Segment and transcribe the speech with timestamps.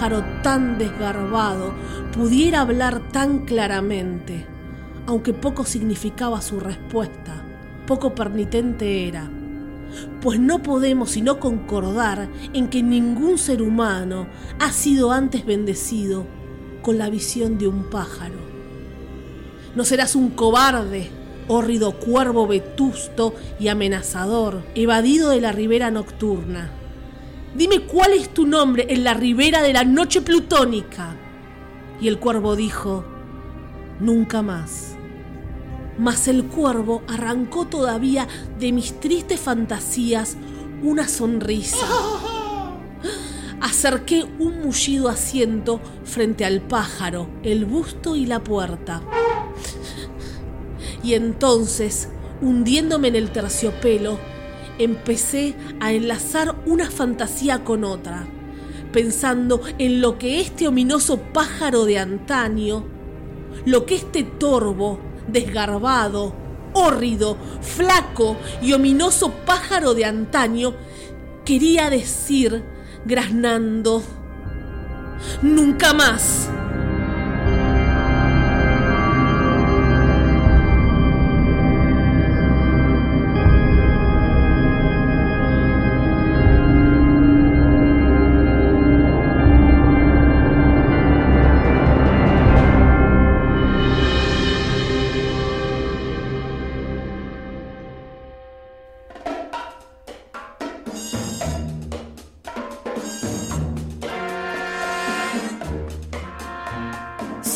[0.00, 1.74] pájaro tan desgarbado
[2.16, 4.46] pudiera hablar tan claramente,
[5.06, 7.44] aunque poco significaba su respuesta,
[7.86, 9.30] poco pernitente era.
[10.22, 14.26] Pues no podemos sino concordar en que ningún ser humano
[14.58, 16.24] ha sido antes bendecido
[16.80, 18.38] con la visión de un pájaro.
[19.76, 21.10] No serás un cobarde,
[21.46, 26.79] hórrido cuervo vetusto y amenazador, evadido de la ribera nocturna
[27.54, 31.16] Dime cuál es tu nombre en la ribera de la noche plutónica.
[32.00, 33.04] Y el cuervo dijo,
[33.98, 34.94] nunca más.
[35.98, 40.36] Mas el cuervo arrancó todavía de mis tristes fantasías
[40.82, 41.76] una sonrisa.
[43.60, 49.02] Acerqué un mullido asiento frente al pájaro, el busto y la puerta.
[51.02, 52.08] Y entonces,
[52.40, 54.18] hundiéndome en el terciopelo,
[54.84, 58.26] empecé a enlazar una fantasía con otra,
[58.92, 62.84] pensando en lo que este ominoso pájaro de antaño,
[63.64, 66.34] lo que este torvo, desgarbado,
[66.72, 70.74] hórrido, flaco y ominoso pájaro de antaño
[71.44, 72.64] quería decir
[73.04, 74.02] graznando.
[75.42, 76.48] Nunca más.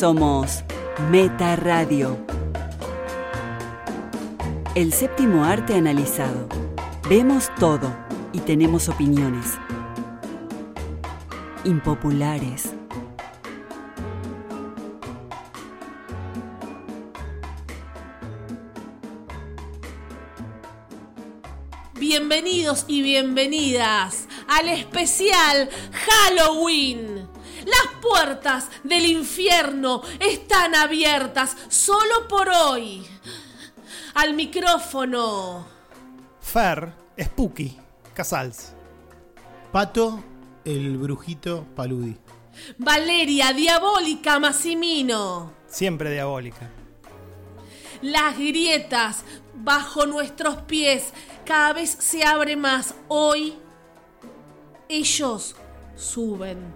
[0.04, 0.62] Somos
[1.10, 2.19] Meta Radio.
[4.75, 6.47] El séptimo arte analizado.
[7.09, 7.91] Vemos todo
[8.31, 9.54] y tenemos opiniones.
[11.65, 12.75] Impopulares.
[21.94, 27.34] Bienvenidos y bienvenidas al especial Halloween.
[27.67, 33.07] Las puertas del infierno están abiertas solo por hoy.
[34.15, 35.67] Al micrófono.
[36.41, 37.77] Fer, Spooky,
[38.15, 38.73] Casals.
[39.73, 40.23] Pato,
[40.65, 42.17] el brujito Paludi.
[42.79, 45.53] Valeria, diabólica Massimino.
[45.67, 46.71] Siempre diabólica.
[48.03, 51.13] Las grietas bajo nuestros pies
[51.45, 52.95] cada vez se abre más.
[53.09, 53.55] Hoy
[54.89, 55.57] ellos
[55.97, 56.74] suben.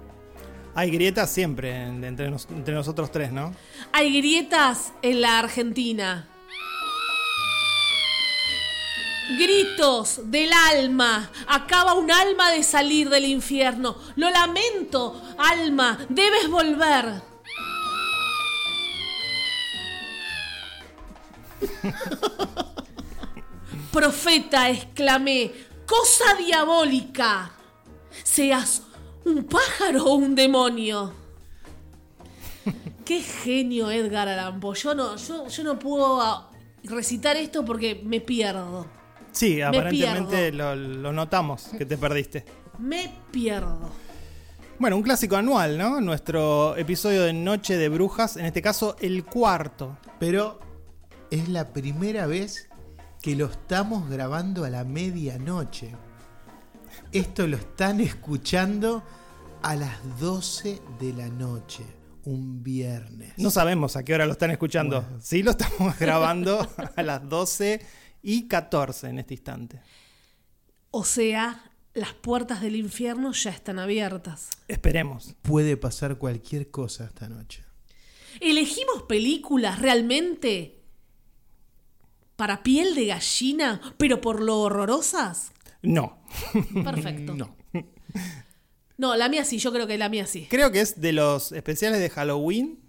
[0.79, 3.53] Hay grietas siempre entre, entre nosotros tres, ¿no?
[3.91, 6.29] Hay grietas en la Argentina.
[9.37, 11.33] Gritos del alma.
[11.49, 13.97] Acaba un alma de salir del infierno.
[14.15, 15.99] Lo lamento, alma.
[16.11, 17.23] Debes volver.
[23.91, 25.53] Profeta, exclamé.
[25.85, 27.51] Cosa diabólica.
[28.23, 28.83] Seas
[29.29, 31.13] ¿Un pájaro o un demonio?
[33.05, 34.75] Qué genio Edgar Allan Poe.
[34.75, 36.51] Yo no, yo, no puedo ah,
[36.85, 38.87] recitar esto porque me pierdo.
[39.31, 42.47] Sí, aparentemente lo, lo, notamos que te perdiste.
[42.79, 43.91] Me pierdo.
[44.79, 46.01] Bueno, un clásico anual, ¿no?
[46.01, 49.99] Nuestro episodio de Noche de Brujas, en este caso el cuarto.
[50.19, 50.59] Pero
[51.31, 52.71] es la primera vez
[53.21, 55.95] que lo estamos grabando a la medianoche.
[57.13, 59.03] Esto lo están escuchando
[59.63, 61.85] a las 12 de la noche,
[62.25, 63.33] un viernes.
[63.37, 65.05] No sabemos a qué hora lo están escuchando.
[65.21, 67.81] Sí, lo estamos grabando a las 12
[68.23, 69.81] y 14 en este instante.
[70.91, 74.51] O sea, las puertas del infierno ya están abiertas.
[74.69, 75.35] Esperemos.
[75.43, 77.65] Puede pasar cualquier cosa esta noche.
[78.41, 80.83] ¿Elegimos películas realmente
[82.37, 85.53] para piel de gallina, pero por lo horrorosas?
[85.83, 86.19] No.
[86.85, 87.35] Perfecto.
[87.35, 87.57] No.
[88.99, 90.49] No, la mía sí, yo creo que la mía sí.
[90.51, 92.81] Creo que es de los especiales de Halloween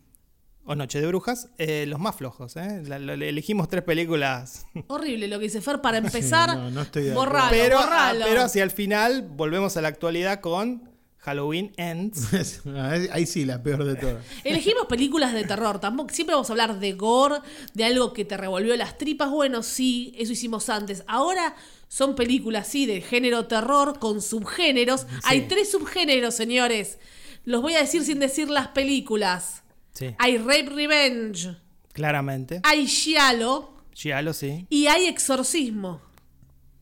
[0.66, 2.56] o Noche de Brujas, eh, los más flojos.
[2.58, 2.82] ¿eh?
[2.88, 4.66] elegimos tres películas.
[4.88, 6.58] Horrible lo que dice Fer para empezar.
[6.58, 8.26] no, no estoy de borralo, pero, borralo.
[8.26, 10.90] pero hacia el final volvemos a la actualidad con
[11.20, 12.30] Halloween Ends.
[13.12, 14.26] Ahí sí, la peor de todas.
[14.44, 15.80] Elegimos películas de terror.
[15.80, 17.36] Tampoco, siempre vamos a hablar de gore,
[17.76, 19.30] de algo que te revolvió las tripas.
[19.30, 21.04] Bueno, sí, eso hicimos antes.
[21.06, 21.56] Ahora
[21.90, 25.08] son películas, sí, de género terror con subgéneros.
[25.24, 27.00] Hay tres subgéneros, señores.
[27.44, 29.64] Los voy a decir sin decir las películas.
[29.92, 30.16] Sí.
[30.20, 31.58] Hay Rape Revenge.
[31.92, 32.62] Claramente.
[32.64, 33.74] Hay Giallo.
[33.94, 34.68] Giallo, sí.
[34.70, 36.00] Y hay Exorcismo.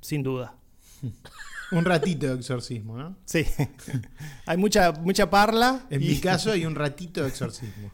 [0.01, 0.55] Sin duda.
[1.71, 3.17] Un ratito de exorcismo, ¿no?
[3.25, 3.45] Sí.
[4.45, 5.85] hay mucha, mucha parla.
[5.89, 7.91] En y- mi caso hay un ratito de exorcismo.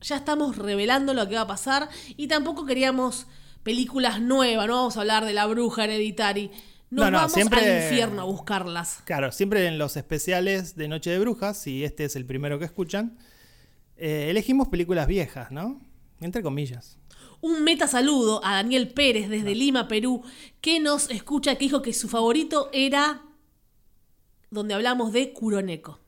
[0.00, 3.26] Ya estamos revelando lo que va a pasar y tampoco queríamos
[3.66, 6.50] películas nuevas, no vamos a hablar de la bruja hereditary.
[6.88, 9.02] Nos No, no, vamos siempre- al infierno a buscarlas.
[9.04, 12.64] Claro, siempre en los especiales de Noche de Brujas, y este es el primero que
[12.64, 13.18] escuchan,
[13.96, 15.80] eh, elegimos películas viejas, ¿no?
[16.20, 16.96] Entre comillas.
[17.40, 20.22] Un meta saludo a Daniel Pérez desde Lima, Perú,
[20.60, 23.22] que nos escucha, que dijo que su favorito era
[24.50, 25.98] donde hablamos de Kuroneko.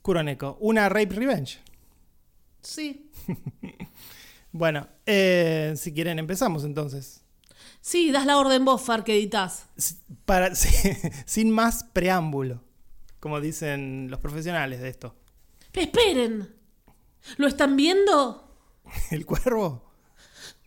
[0.00, 1.58] Kuroneko, una Rape Revenge.
[2.62, 3.10] Sí.
[4.58, 7.22] Bueno, eh, si quieren empezamos entonces.
[7.80, 9.66] Sí, das la orden vos, Far, que editas.
[10.24, 10.68] Para, sí,
[11.26, 12.64] sin más preámbulo,
[13.20, 15.14] como dicen los profesionales de esto.
[15.72, 16.52] Esperen.
[17.36, 18.52] ¿Lo están viendo?
[19.12, 19.92] ¿El cuervo?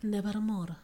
[0.03, 0.75] Nevermore.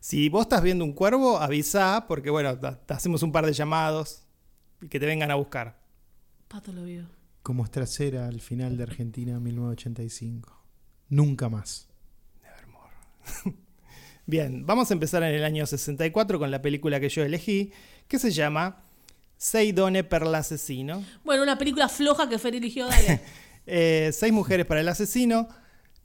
[0.00, 4.24] Si vos estás viendo un cuervo, avisa, porque bueno, te hacemos un par de llamados
[4.82, 5.78] y que te vengan a buscar.
[6.48, 7.06] Pato lo vio.
[7.44, 10.60] Como Estracera al final de Argentina 1985.
[11.08, 11.85] Nunca más.
[14.26, 17.72] Bien, vamos a empezar en el año 64 con la película que yo elegí,
[18.08, 18.82] que se llama
[19.36, 21.04] Sei donne per l'asesino.
[21.24, 23.20] Bueno, una película floja que Fer eligió, dale.
[23.68, 25.48] Eh, Seis mujeres para el asesino.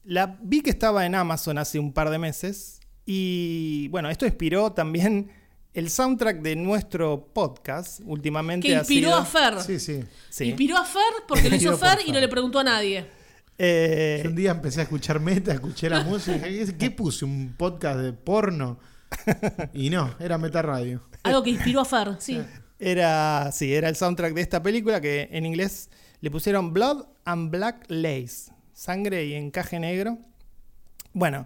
[0.03, 4.71] La vi que estaba en Amazon hace un par de meses y bueno, esto inspiró
[4.71, 5.31] también
[5.75, 8.67] el soundtrack de nuestro podcast últimamente.
[8.67, 9.61] que ha inspiró sido- a Fer.
[9.61, 9.99] Sí, sí.
[10.31, 10.45] Sí.
[10.45, 13.05] Inspiró a Fer porque lo hizo Fer y no le preguntó a nadie.
[13.63, 16.41] Eh, un día empecé a escuchar meta, escuché la música.
[16.41, 17.25] ¿Qué, qué puse?
[17.25, 18.79] ¿Un podcast de porno?
[19.71, 21.01] Y no, era Meta Radio.
[21.21, 22.41] Algo que inspiró a Fer, sí.
[22.79, 25.91] Era, sí, era el soundtrack de esta película que en inglés
[26.21, 30.17] le pusieron Blood and Black Lace, sangre y encaje negro.
[31.13, 31.45] Bueno,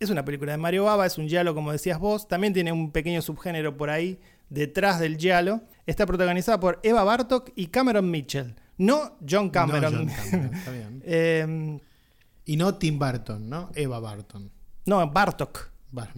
[0.00, 2.90] es una película de Mario Baba, es un giallo como decías vos, también tiene un
[2.90, 5.60] pequeño subgénero por ahí detrás del giallo.
[5.86, 9.92] Está protagonizada por Eva Bartok y Cameron Mitchell, no John Cameron.
[9.92, 11.02] No, John Cameron, está bien.
[11.06, 11.80] Eh,
[12.44, 13.70] Y no Tim Burton, ¿no?
[13.74, 14.50] Eva Barton.
[14.86, 15.70] no, Bartok.
[15.90, 16.12] Bueno,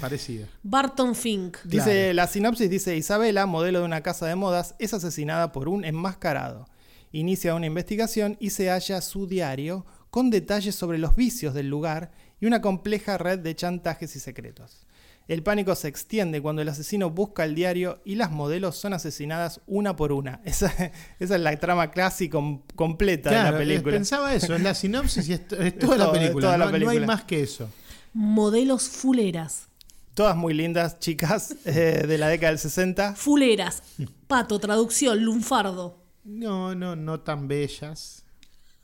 [0.00, 0.46] parecida.
[0.62, 1.58] Barton Fink.
[1.64, 2.12] Dice, Claro.
[2.14, 6.66] la sinopsis dice, Isabela, modelo de una casa de modas, es asesinada por un enmascarado.
[7.12, 12.10] Inicia una investigación y se halla su diario con detalles sobre los vicios del lugar
[12.40, 14.86] y una compleja red de chantajes y secretos.
[15.28, 19.60] El pánico se extiende cuando el asesino busca el diario y las modelos son asesinadas
[19.66, 20.40] una por una.
[20.44, 20.72] Esa,
[21.20, 21.90] esa es la trama
[22.30, 23.92] com- completa de la película.
[23.92, 26.46] pensaba eso, en la sinopsis y es, es toda la película.
[26.46, 27.68] toda la no, no hay más que eso.
[28.14, 29.68] Modelos fuleras.
[30.14, 33.14] Todas muy lindas chicas eh, de la década del 60.
[33.14, 33.82] Fuleras.
[34.26, 36.02] Pato, traducción, lunfardo.
[36.24, 38.24] No, no, no tan bellas.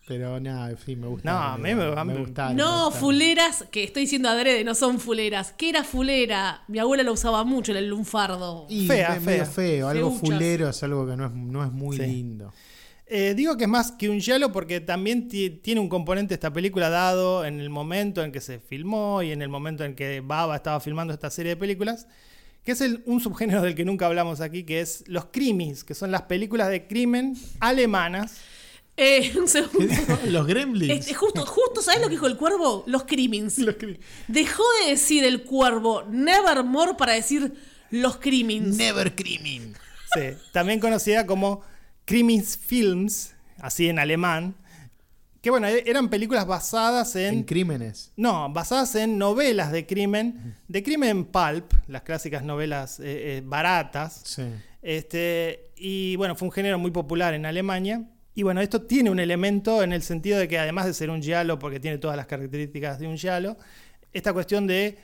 [0.07, 1.31] Pero nada, en fin, me gusta.
[1.33, 1.89] No, a mí me-
[2.21, 2.93] gustaron, me No, gustaron.
[2.93, 5.53] fuleras, que estoy diciendo adrede, no son fuleras.
[5.57, 6.63] ¿Qué era fulera?
[6.69, 8.67] Mi abuela lo usaba mucho en el lunfardo.
[8.69, 9.53] Y Fea, me- medio fea.
[9.53, 9.89] feo.
[9.89, 10.29] Algo Feuchas.
[10.29, 12.03] fulero es algo que no es, no es muy Sí.
[12.03, 12.53] lindo.
[13.07, 16.53] Eh, digo que es más que un giallo porque también ti- tiene un componente esta
[16.53, 20.21] película dado en el momento en que se filmó y en el momento en que
[20.21, 22.07] Baba estaba filmando esta serie de películas,
[22.63, 25.95] que es el- un subgénero del que nunca hablamos aquí, que es los crimis, que
[25.95, 28.39] son las películas de crimen alemanas.
[28.97, 29.93] Eh, un segundo.
[30.27, 31.01] Los gremlins.
[31.01, 32.85] Este, justo, justo, ¿sabes lo que dijo el cuervo?
[32.87, 33.57] Los crimins.
[34.29, 37.55] Dejó de decir el cuervo Nevermore para decir
[37.91, 38.77] los crimins.
[38.77, 39.75] Never crimin.
[40.15, 41.63] Sí, también conocida como
[42.05, 44.55] Krimis Films, así en alemán,
[45.41, 47.43] que bueno, e- eran películas basadas En en...
[47.45, 48.13] crímenes.
[48.17, 54.23] No, basadas en novelas de crimen, de crimen pulp, las clásicas novelas eh, eh, baratas.
[54.25, 54.43] Sí.
[54.83, 58.05] Este, y bueno, fue un género muy popular en Alemania.
[58.35, 61.23] Y bueno, esto tiene un elemento en el sentido de que además de ser un
[61.23, 63.57] giallo, porque tiene todas las características de un giallo,
[64.13, 64.99] esta cuestión de,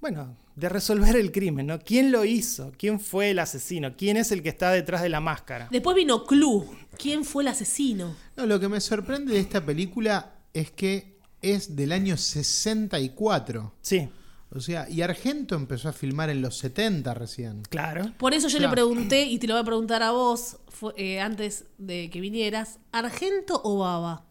[0.00, 1.78] bueno, de resolver el crimen, ¿no?
[1.78, 2.72] ¿Quién lo hizo?
[2.76, 3.96] ¿Quién fue el asesino?
[3.96, 5.68] ¿Quién es el que está detrás de la máscara?
[5.70, 6.64] Después vino Clue.
[6.98, 8.16] ¿Quién fue el asesino?
[8.36, 13.74] No, lo que me sorprende de esta película es que es del año 64.
[13.80, 14.08] Sí,
[14.54, 17.62] O sea, y Argento empezó a filmar en los 70 recién.
[17.70, 18.12] claro.
[18.18, 18.70] Por eso yo Claro.
[18.70, 22.20] le pregunté, y te lo voy a preguntar a vos fue- eh, antes de que
[22.20, 24.24] vinieras, ¿Argento o Baba?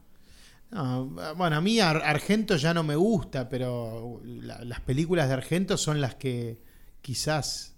[0.70, 5.34] No, bueno, a mí Ar- Argento ya no me gusta, pero la- las películas de
[5.34, 6.62] Argento son las que
[7.02, 7.74] quizás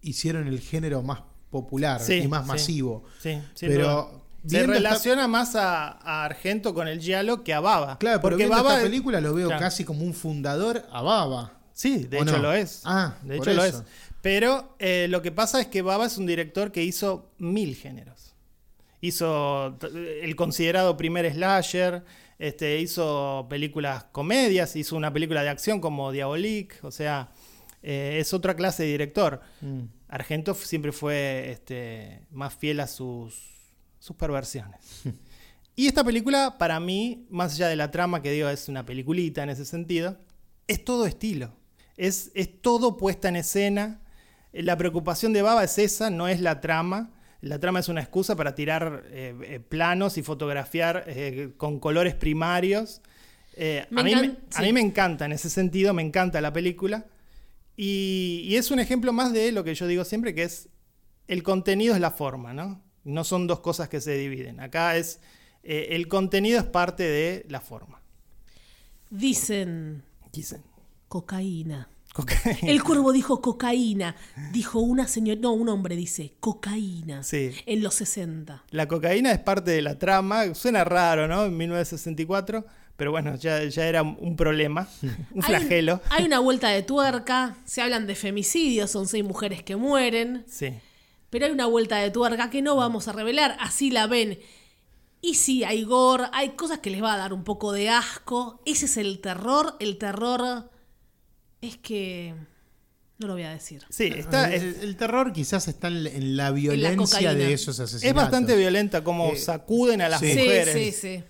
[0.00, 1.20] hicieron el género más
[1.50, 2.48] popular Sí, y más sí.
[2.48, 3.04] masivo.
[3.20, 4.22] Sí, Pero.
[4.46, 7.98] Se esta- relaciona más a, a Argento con el giallo que a Baba.
[7.98, 9.60] Claro, pero porque viendo Baba esta película lo veo Claro.
[9.60, 11.60] casi como un fundador a Baba.
[11.82, 12.42] Sí, de ¿O hecho no?
[12.44, 12.82] lo es.
[12.84, 13.82] Ah, de hecho lo es.
[14.20, 18.34] Pero eh, lo que pasa es que Baba es un director que hizo mil géneros.
[19.00, 22.04] Hizo t- el considerado primer slasher,
[22.38, 27.30] este, hizo películas comedias, hizo una película de acción como Diabolik, o sea,
[27.84, 29.40] Eh, es otra clase de director.
[29.60, 29.80] Mm.
[30.06, 33.34] Argento siempre fue este, más fiel a sus,
[33.98, 35.02] sus perversiones.
[35.74, 39.42] y esta película, para mí, más allá de la trama, que digo, es una peliculita
[39.42, 40.16] en ese sentido,
[40.68, 41.56] es todo estilo.
[41.96, 44.00] Es, es todo puesta en escena.
[44.52, 47.10] La preocupación de Baba es esa, no es la trama.
[47.40, 52.14] La trama es una excusa para tirar eh, eh, planos y fotografiar eh, con colores
[52.14, 53.00] primarios.
[53.54, 54.12] Eh, a, mí,
[54.54, 57.06] a mí me encanta en ese sentido, me encanta la película.
[57.76, 60.68] Y, y es un ejemplo más de lo que yo digo siempre, que es
[61.26, 62.82] el contenido es la forma, ¿no?
[63.04, 64.60] No son dos cosas que se dividen.
[64.60, 65.20] Acá es
[65.64, 68.02] el contenido es parte de la forma.
[69.10, 70.62] Dicen Dicen.
[71.12, 71.90] Cocaína.
[72.14, 72.72] Cocaína.
[72.72, 74.16] El cuervo dijo cocaína.
[74.50, 75.38] Dijo una señora.
[75.38, 77.22] No, un hombre dice cocaína.
[77.22, 77.50] Sí.
[77.66, 78.64] En los 60.
[78.70, 80.54] La cocaína es parte de la trama.
[80.54, 81.44] Suena raro, ¿no?
[81.44, 82.64] En 1964.
[82.96, 84.88] Pero bueno, ya, ya era un problema,
[85.34, 86.00] un flagelo.
[86.08, 87.58] Hay, hay una vuelta de tuerca.
[87.66, 88.90] Se hablan de femicidios.
[88.90, 90.46] Son seis mujeres que mueren.
[90.48, 90.72] Sí.
[91.28, 93.58] Pero hay una vuelta de tuerca que no vamos a revelar.
[93.60, 94.38] Así la ven.
[95.20, 98.62] Y sí, hay gore, hay cosas que les va a dar un poco de asco.
[98.64, 99.76] Ese es el terror.
[99.78, 100.71] El terror
[101.62, 102.34] es que...
[103.18, 103.82] No lo voy a decir.
[103.88, 108.08] Sí, está, el, terror quizás está en, en la violencia de esos asesinatos.
[108.08, 110.32] es bastante violenta como Eh, sacuden a las sí.
[110.32, 110.74] Sí, mujeres.
[110.74, 111.24] sí, sí.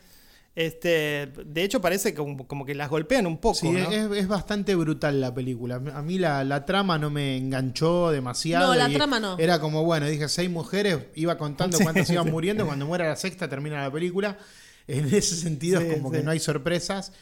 [0.54, 3.56] Este, de hecho, parece como, como que las golpean un poco.
[3.58, 3.90] Sí, ¿no?
[3.90, 5.76] es, es bastante brutal la película.
[5.94, 8.68] A mí la, la trama no me enganchó demasiado.
[8.68, 9.38] No, la y trama no.
[9.38, 12.64] Era como, bueno, dije seis mujeres, iba contando cuántas iban muriendo.
[12.66, 14.38] Cuando muera la sexta termina la película.
[14.86, 16.16] En ese sentido Sí, es como sí.
[16.16, 17.12] que no hay sorpresas,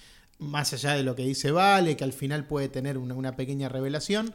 [0.41, 3.69] más allá de lo que dice Vale, que al final puede tener una, una pequeña
[3.69, 4.35] revelación.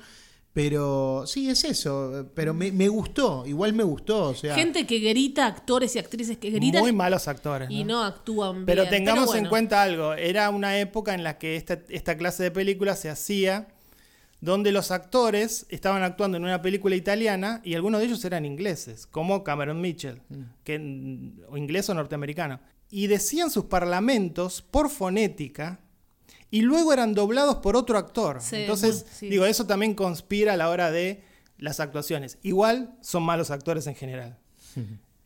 [0.54, 2.30] Pero sí, es eso.
[2.34, 4.30] Pero me, me gustó, igual me gustó.
[4.30, 7.70] O sea, Gente que grita, actores y actrices que gritan Muy malos actores.
[7.70, 7.96] y ¿no?
[8.00, 8.66] no actúan bien.
[8.66, 9.50] Pero tengamos en bueno.
[9.50, 13.68] cuenta algo, era una época en la que esta, esta clase de películas se hacía
[14.40, 19.08] donde los actores estaban actuando en una película italiana y algunos de ellos eran ingleses,
[19.08, 20.42] como Cameron Mitchell, Mm.
[20.64, 22.62] que, o inglés o norteamericano.
[22.90, 25.82] Y decían sus parlamentos por fonética
[26.52, 28.40] y luego eran doblados por otro actor.
[28.42, 29.30] Sí, Entonces, sí.
[29.30, 31.24] digo, eso también conspira a la hora de
[31.58, 32.38] las actuaciones.
[32.44, 34.38] Igual son malos actores en general.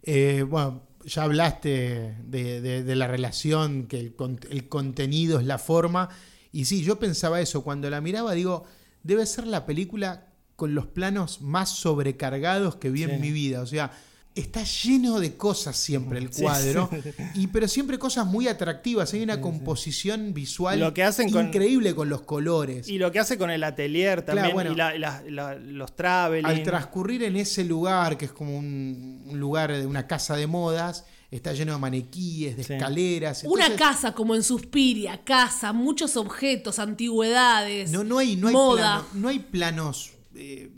[0.04, 5.46] Eh, bueno, ya hablaste de, de- de la relación, que el, con- el contenido es
[5.46, 6.10] la forma.
[6.52, 7.64] Y sí, yo pensaba eso.
[7.64, 8.64] Cuando la miraba, digo,
[9.04, 13.12] debe ser la película con los planos más sobrecargados que vi Sí.
[13.12, 13.62] en mi vida.
[13.62, 13.92] O sea,
[14.36, 16.90] está lleno de cosas siempre el cuadro.
[16.92, 17.10] sí.
[17.36, 19.14] Y, pero siempre cosas muy atractivas.
[19.14, 22.88] Hay una composición visual Lo que hacen increíble con los colores.
[22.88, 24.72] Y lo que hace con el atelier Claro, también, bueno.
[24.72, 26.46] y la- la- la- los traveling.
[26.46, 30.48] Al transcurrir en ese lugar, que es como un, un lugar de una casa de
[30.48, 32.74] modas, está lleno de maniquíes, de Sí.
[32.74, 33.44] escaleras.
[33.46, 38.78] Una casa como en Suspiria, casa, muchos objetos, antigüedades, No, no hay, no hay, moda.
[39.06, 40.72] plano- no hay planos, eh,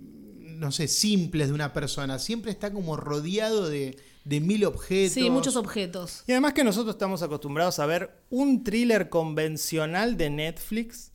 [0.61, 2.19] no sé, simples de una persona.
[2.19, 5.13] Siempre está como rodeado de, de mil objetos.
[5.13, 6.23] Sí, muchos objetos.
[6.27, 11.11] Y además que nosotros estamos acostumbrados a ver un thriller convencional de Netflix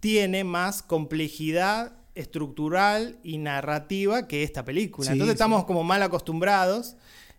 [0.00, 5.06] tiene más complejidad estructural y narrativa que esta película.
[5.06, 5.36] Sí, Entonces sí.
[5.36, 6.96] estamos como mal acostumbrados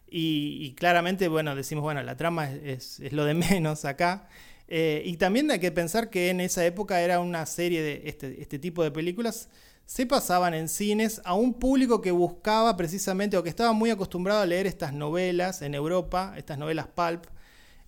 [0.10, 4.27] y, y claramente, bueno, decimos, bueno, la trama es, es- es lo de menos acá.
[4.75, 8.42] Eh, y también hay que pensar que en esa época era una serie de este,
[8.42, 9.48] este tipo de películas
[9.86, 14.42] se pasaban en cines a un público que buscaba precisamente o que estaba muy acostumbrado
[14.42, 17.25] a leer estas novelas en Europa, estas novelas pulp.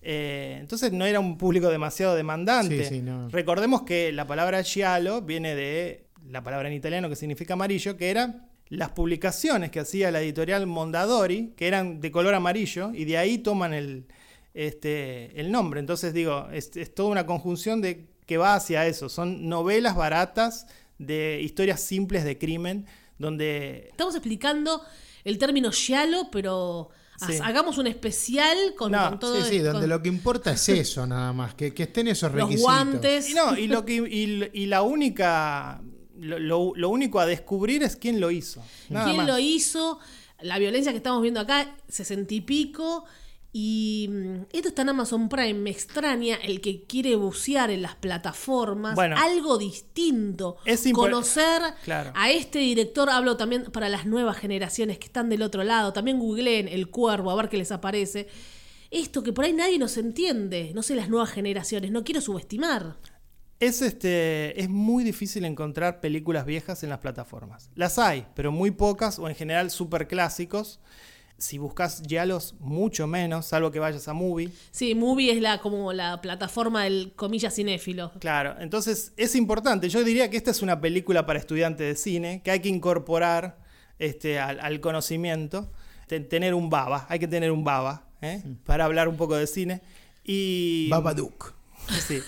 [0.03, 2.83] Eh, entonces no era un público demasiado demandante.
[2.83, 3.29] Sí, sí, no.
[3.29, 8.11] Recordemos que la palabra giallo viene de la palabra en italiano que significa amarillo, que
[8.11, 13.17] eran las publicaciones que hacía la editorial Mondadori, que eran de color amarillo, y de
[13.17, 14.05] ahí toman el,
[14.55, 15.79] este, el nombre.
[15.79, 19.09] Entonces digo, es, es toda una conjunción de que va hacia eso.
[19.09, 20.65] Son novelas baratas
[20.97, 22.87] de historias simples de crimen,
[23.19, 24.81] donde Estamos explicando
[25.23, 27.37] el término giallo, pero Sí.
[27.41, 31.07] hagamos un especial con, No, con todo Sí, sí, donde lo que importa es eso
[31.07, 32.61] nada más, que, que estén esos los requisitos.
[32.63, 33.29] guantes.
[33.29, 35.81] Y no, y lo que y, y la única
[36.17, 38.61] lo, lo- lo único a descubrir es quién lo hizo.
[38.89, 39.27] Nada ¿Quién más.
[39.27, 39.97] lo hizo?
[40.41, 43.05] La violencia que estamos viendo acá, sesenta y pico.
[43.57, 45.53] Y mm, esto está en Amazon Prime.
[45.53, 48.95] Me extraña el que quiere bucear en las plataformas.
[48.95, 49.15] Bueno.
[49.17, 50.57] algo distinto.
[50.65, 52.11] Es Conocer Claro.
[52.15, 53.09] a este director.
[53.09, 55.93] Hablo también para las nuevas generaciones que están del otro lado.
[55.93, 58.27] También googleen El Cuervo a ver qué les aparece.
[58.91, 60.73] Esto que por ahí nadie nos entiende.
[60.75, 61.91] No sé, las nuevas generaciones.
[61.91, 62.97] No quiero subestimar.
[63.61, 67.69] Es este es muy difícil encontrar películas viejas en las plataformas.
[67.73, 70.81] Las hay, pero muy pocas o en general super clásicos.
[71.37, 74.49] Si buscas Giallos, mucho menos, salvo que vayas a Movie.
[74.71, 78.11] Sí, Movie es la, como la plataforma del comillas cinéfilo.
[78.19, 79.89] Claro, entonces es importante.
[79.89, 83.57] Yo diría que esta es una película para estudiantes de cine que hay que incorporar
[83.99, 85.71] este, al, al conocimiento.
[86.07, 88.41] Ten- tener un baba, hay que tener un baba ¿eh?
[88.65, 89.81] para hablar un poco de cine.
[90.23, 91.53] Y, Babadook.
[92.07, 92.19] Sí.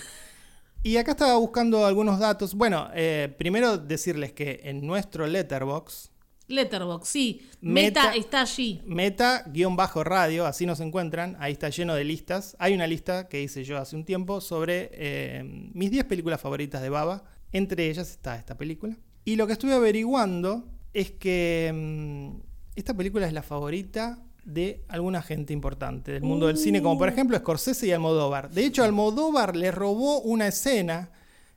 [0.82, 2.54] Y acá estaba buscando algunos datos.
[2.54, 6.10] Bueno, eh, primero decirles que en nuestro letterbox,
[6.48, 7.48] Letterboxd, sí.
[7.60, 8.82] Meta, Meta- está allí.
[8.86, 12.56] meta-radio, así nos encuentran, ahí está lleno de listas.
[12.58, 15.42] Hay una lista que hice yo hace un tiempo sobre eh,
[15.74, 17.24] mis 10 películas favoritas de Baba.
[17.52, 18.96] Entre ellas está esta película.
[19.24, 20.64] Y lo que estuve averiguando
[20.94, 22.40] es que mm,
[22.76, 27.08] esta película es la favorita de alguna gente importante del mundo del cine, como por
[27.10, 28.50] ejemplo Scorsese y Almodóvar.
[28.50, 31.10] De hecho, Almodóvar le robó una escena.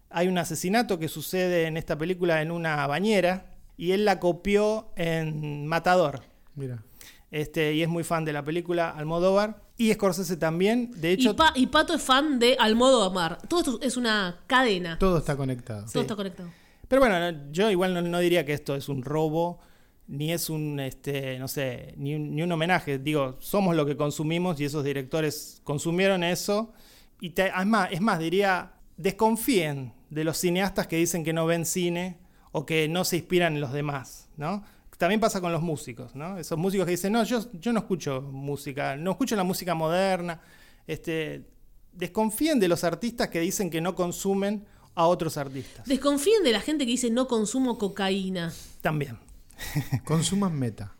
[0.10, 3.50] Hay un asesinato que sucede en esta película en una bañera
[3.81, 6.21] y él la copió en Matador.
[6.55, 6.83] Mira.
[7.31, 9.61] Este, y es muy fan de la película Almodóvar.
[9.77, 10.91] Y Scorsese también.
[10.97, 13.39] De hecho, y, Pa- y Pato es fan de Almodóvar.
[13.47, 15.00] Todo esto es una cadena.
[15.00, 15.85] Todo está conectado.
[15.91, 16.50] Todo está conectado.
[16.88, 19.59] pero bueno, no- yo igual no, no diría que esto es un robo,
[20.07, 23.00] ni es un, este, no sé, ni un, ni un homenaje.
[23.00, 26.73] Digo, somos lo que consumimos y esos directores consumieron eso.
[27.19, 31.45] Y te- es, más, es más, diría, desconfíen de los cineastas que dicen que no
[31.47, 32.17] ven cine
[32.51, 34.63] o que no se inspiran en los demás, ¿no?
[34.98, 36.38] También pasa con los músicos, ¿no?
[36.38, 40.39] Esos músicos que dicen, no, yo, yo no escucho música, no escucho la música moderna.
[40.86, 41.48] Este,
[41.91, 45.88] desconfíen de los artistas que dicen que no consumen a otros artistas.
[45.88, 48.53] Desconfíen de la gente que dice no consumo cocaína.
[48.81, 49.17] También.
[50.05, 50.93] Consuman meta.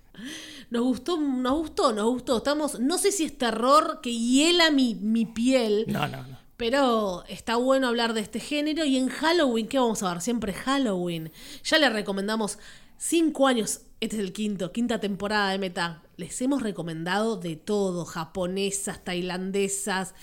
[0.70, 2.38] Nos gustó, nos gustó, nos gustó.
[2.38, 6.31] Estamos, no sé si es terror que hiela mi, mi piel, No, no, no.
[6.62, 8.86] Pero está bueno hablar de este género.
[8.86, 10.22] Y en Halloween, ¿qué vamos a ver?
[10.22, 11.32] Siempre Halloween.
[11.64, 12.60] Ya le recomendamos
[13.00, 16.04] cinco años, este es el quinto, quinta temporada de Meta.
[16.18, 20.14] Les hemos recomendado de todo, japonesas, tailandesas,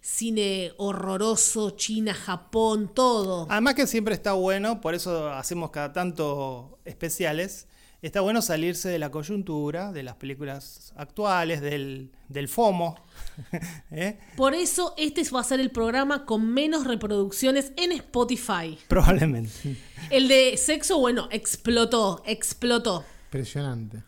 [0.00, 3.46] cine horroroso, China, Japón, todo.
[3.48, 7.68] Además que siempre está bueno, por eso hacemos cada tanto especiales,
[8.06, 12.96] está bueno salirse de la coyuntura, de las películas actuales, del, del FOMO.
[13.90, 14.18] ¿eh?
[14.36, 18.78] Por eso este va a ser el programa con menos reproducciones en Spotify.
[18.88, 19.78] Probablemente.
[20.10, 23.04] El de sexo, bueno, explotó, explotó.
[23.28, 24.02] Impresionante.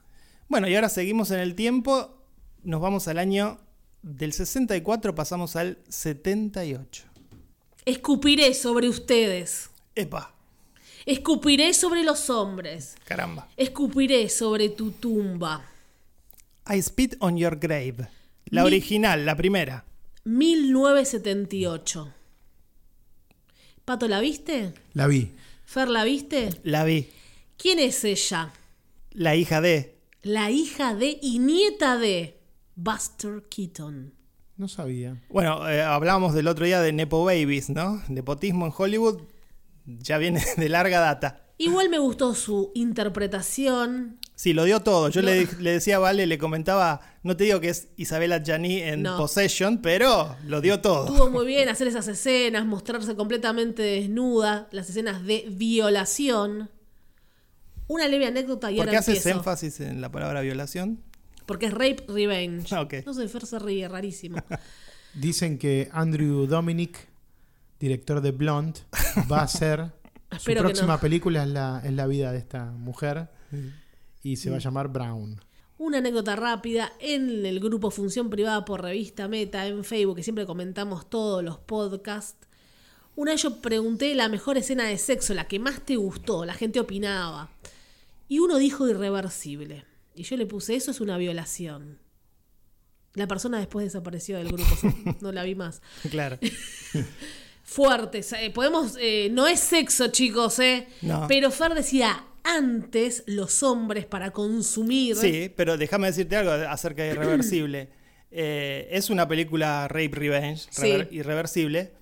[0.48, 2.22] Bueno, y ahora seguimos en el tiempo,
[2.62, 3.58] nos vamos al año
[4.02, 7.04] del 64, pasamos al 78.
[7.86, 9.70] Escupiré sobre ustedes.
[9.94, 10.35] Epa,
[11.06, 12.96] Escupiré sobre los hombres.
[13.04, 13.48] caramba.
[13.56, 15.64] Escupiré sobre tu tumba.
[16.68, 18.08] I Spit on Your Grave.
[18.46, 19.84] La Mi- original, la primera.
[20.24, 22.12] 1978.
[23.84, 24.74] Pato, ¿la viste?
[24.94, 25.30] La vi.
[25.64, 26.50] Fer, ¿la viste?
[26.64, 27.08] La vi.
[27.56, 28.52] ¿Quién es ella?
[29.12, 29.96] La hija de.
[30.22, 32.36] La hija de y nieta de
[32.74, 34.12] Buster Keaton.
[34.56, 35.22] No sabía.
[35.28, 38.02] Bueno, eh, hablábamos del otro día de Nepo Babies, ¿no?
[38.08, 39.20] Nepotismo en Hollywood
[39.86, 41.42] ya viene de larga data.
[41.58, 44.18] Igual me gustó su interpretación.
[44.34, 45.08] Sí, lo dio todo.
[45.08, 45.28] Yo No.
[45.28, 49.02] le, le decía a Vale, le comentaba, no te digo que es Isabela Gianni en
[49.02, 49.16] No.
[49.16, 51.06] Possession, pero lo dio todo.
[51.06, 56.68] Estuvo muy bien hacer esas escenas, mostrarse completamente desnuda, las escenas de violación.
[57.88, 59.38] Una leve anécdota y ¿Por ahora qué haces empiezo.
[59.38, 61.00] énfasis en la palabra violación?
[61.46, 62.74] Porque es rape revenge.
[62.74, 62.94] Ah, ok.
[63.06, 64.36] No sé, Fer se ríe, rarísimo.
[65.14, 66.98] Dicen que Andrew Dominic,
[67.78, 68.80] director de Blonde,
[69.30, 69.92] va a hacer
[70.30, 71.00] su Espero que próxima no.
[71.00, 73.28] película es la, es la vida de esta mujer
[74.22, 75.40] y se va a llamar Brown.
[75.78, 76.92] Una anécdota rápida.
[77.00, 81.58] En el grupo Función Privada por Revista Meta en Facebook, que siempre comentamos todos los
[81.58, 82.46] podcasts.
[83.14, 86.54] Una vez yo pregunté la mejor escena de sexo, la que más te gustó, la
[86.54, 87.50] gente opinaba.
[88.28, 89.84] Y uno dijo irreversible.
[90.14, 91.98] Y yo le puse, eso es una violación.
[93.14, 94.76] La persona después desapareció del grupo,
[95.20, 95.82] no la vi más.
[96.10, 96.38] Claro.
[97.68, 100.86] Fuertes, eh, podemos, eh, no es sexo chicos, eh.
[101.02, 101.26] No.
[101.28, 105.16] Pero Fer decía, antes los hombres para consumir...
[105.16, 107.88] Sí, pero déjame decirte algo acerca de Irreversible.
[108.38, 110.88] Eh, es una película Rape Revenge, Sí.
[111.12, 111.92] irreversible,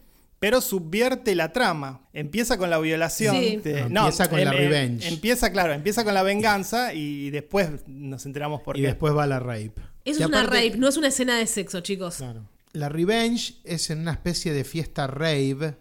[0.40, 2.08] pero subvierte la trama.
[2.12, 3.36] Empieza con la violación.
[3.36, 3.56] Sí.
[3.58, 5.06] de- No, empieza con la revenge.
[5.06, 8.86] Empieza, claro, empieza con la venganza y después nos enteramos por y qué.
[8.88, 9.74] después va la rape.
[10.04, 12.16] Eso Y es una aparte- rape, no es una escena de sexo, chicos.
[12.16, 12.48] Claro.
[12.74, 15.76] La Revenge es en una especie de fiesta rave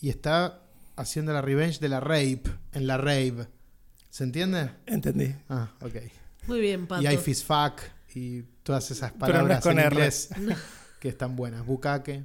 [0.00, 0.62] y está
[0.96, 3.48] haciendo la revenge de la rape en la rave.
[4.10, 4.70] ¿Se entiende?
[4.86, 5.34] Entendí.
[5.48, 5.96] Ah, ok.
[6.46, 7.02] Muy bien, Pato.
[7.02, 7.80] Y hay fist fuck
[8.14, 9.94] y todas esas Pero no es palabras con en R.
[9.94, 10.28] inglés
[11.00, 11.66] que están buenas.
[11.66, 12.24] Bukake,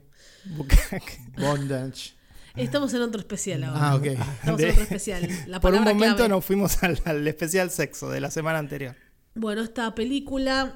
[0.56, 1.20] Bucaque.
[1.38, 2.14] bondage.
[2.56, 3.80] Estamos en otro especial ahora.
[3.90, 4.06] Ah, ok.
[4.06, 5.30] Estamos De- en otro especial.
[5.48, 6.30] La por un momento clave.
[6.30, 8.96] nos fuimos al, al especial sexo de la semana anterior.
[9.34, 10.74] Bueno, esta película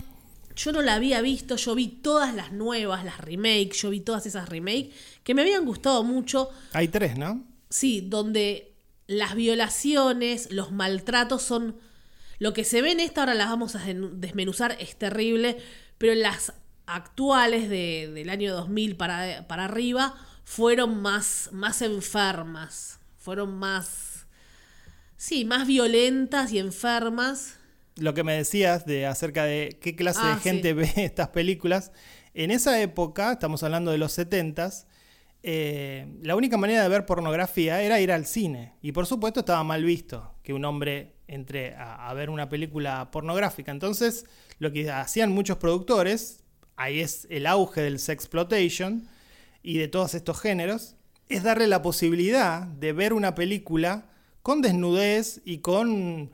[0.61, 4.25] Yo no la había visto, yo vi todas las nuevas, las remakes, yo vi todas
[4.25, 4.89] esas remakes
[5.23, 6.49] que me habían gustado mucho.
[6.73, 7.45] Hay tres, ¿no?
[7.69, 8.73] Sí, donde
[9.07, 11.77] las violaciones, los maltratos son...
[12.39, 15.57] Lo que se ve en esta, ahora las vamos a desmenuzar, es terrible,
[15.97, 16.53] pero las
[16.85, 24.25] actuales de- del año 2000 para, para arriba fueron más, más enfermas, fueron más...
[25.17, 27.58] Sí, más violentas y enfermas.
[27.99, 30.73] Lo que me decías de acerca de qué clase Ah, de gente sí.
[30.73, 31.91] ve estas películas.
[32.33, 34.85] En esa época, estamos hablando de los 70s,
[35.41, 38.73] eh, la única manera de ver pornografía era ir al cine.
[38.81, 43.09] Y por supuesto estaba mal visto que un hombre entre a, a ver una película
[43.11, 43.71] pornográfica.
[43.71, 44.25] Entonces,
[44.59, 46.43] lo que hacían muchos productores,
[46.75, 49.07] ahí es el auge del sexploitation
[49.63, 50.95] y de todos estos géneros,
[51.29, 54.09] es darle la posibilidad de ver una película
[54.41, 56.31] con desnudez y con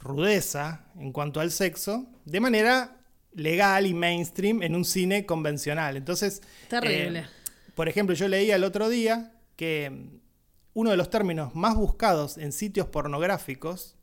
[0.00, 2.96] rudeza en cuanto al sexo, de manera
[3.34, 5.96] legal y mainstream en un cine convencional.
[5.96, 7.20] Entonces, Terrible.
[7.20, 7.26] eh,
[7.74, 10.20] por ejemplo, yo leía el otro día que mm,
[10.74, 13.96] uno de los términos más buscados en sitios pornográficos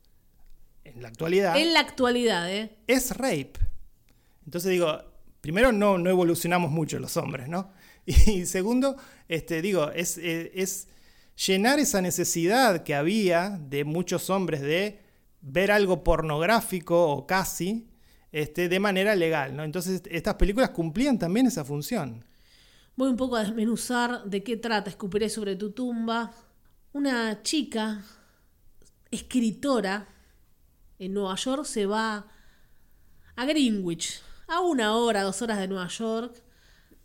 [0.84, 2.76] en la actualidad En la actualidad, ¿eh?
[2.86, 3.54] es rape.
[4.44, 5.00] Entonces digo,
[5.40, 7.70] primero no, no evolucionamos mucho los hombres, ¿no?
[8.06, 8.96] Y segundo,
[9.28, 10.88] este, digo, es, eh, es
[11.46, 15.00] llenar esa necesidad que había de muchos hombres de
[15.46, 17.86] ver algo pornográfico o casi
[18.32, 19.62] este, de manera legal, ¿no?
[19.62, 22.24] Entonces estas películas cumplían también esa función.
[22.96, 26.32] Voy un poco a desmenuzar de qué trata Escupiré sobre tu tumba.
[26.92, 28.02] Una chica,
[29.10, 30.08] escritora,
[30.98, 32.26] en Nueva York se va
[33.36, 36.42] a Greenwich, a una hora, dos horas de Nueva York,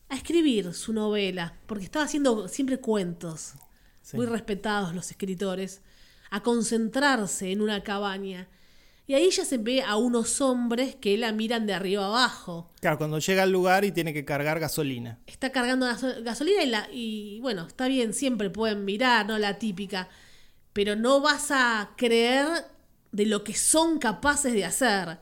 [0.10, 3.54] a escribir su novela, porque estaba haciendo siempre cuentos,
[4.02, 4.18] Sí.
[4.18, 5.82] muy respetados los escritores,
[6.30, 8.48] a concentrarse en una cabaña.
[9.08, 12.70] Y ahí ella se ve a unos hombres que la miran de arriba abajo.
[12.80, 15.18] Claro, cuando llega al lugar y tiene que cargar gasolina.
[15.26, 19.40] está cargando gaso- gasolina y, la, y bueno, está bien, siempre pueden mirar, ¿no?
[19.40, 20.10] La típica.
[20.74, 22.46] Pero no vas a creer
[23.12, 25.18] de lo que son capaces de hacer.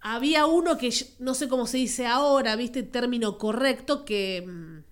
[0.00, 2.82] Había uno que no sé cómo se dice ahora, ¿viste?
[2.82, 4.82] Término correcto que.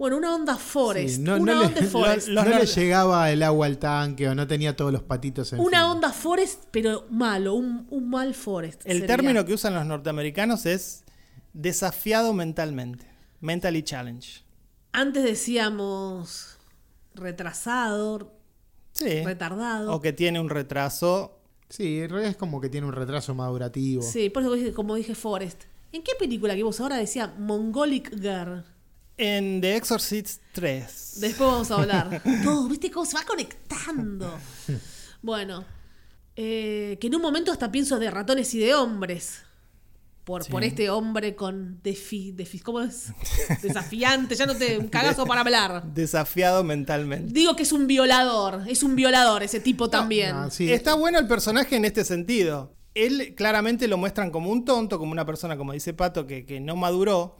[0.00, 1.16] Bueno, una onda forest.
[1.16, 2.28] Sí, no, una no le, onda forest.
[2.28, 5.60] los no le llegaba el agua al tanque o no tenía todos los patitos en
[5.60, 8.80] Una onda forest, pero malo, un, un mal forest.
[8.86, 9.06] El sería.
[9.06, 11.04] término que usan los norteamericanos es
[11.52, 13.06] desafiado mentalmente.
[13.40, 14.42] Mentally challenge.
[14.92, 16.56] Antes decíamos
[17.14, 18.32] retrasado,
[18.92, 19.22] Sí.
[19.22, 19.92] retardado.
[19.92, 21.38] O que tiene un retraso.
[21.68, 24.02] Sí, en realidad es como que tiene un retraso madurativo.
[24.02, 25.64] Sí, por eso dije- como dije Forrest.
[25.92, 28.64] ¿En qué película que vos ahora decía Mongolic Girl?
[29.22, 31.18] En The Exorcist 3.
[31.20, 32.22] Después vamos a hablar.
[32.44, 34.32] Todo, ¿viste cómo se va conectando?
[35.20, 35.64] Bueno,
[36.36, 39.42] eh, que en un momento hasta pienso de ratones y de hombres.
[40.24, 40.50] Por, Sí.
[40.52, 43.08] por este hombre con defi, defi- ¿cómo es?
[43.62, 45.82] desafiante, ya no te un cagazo para hablar.
[45.92, 47.32] Desafiado mentalmente.
[47.32, 50.50] Digo que es un violador, es un violador ese tipo también.
[50.50, 50.70] Sí.
[50.72, 52.74] Está bueno el personaje en este sentido.
[52.94, 56.60] Él claramente lo muestran como un tonto, como una persona, como dice Pato, que, que
[56.60, 57.36] no maduró,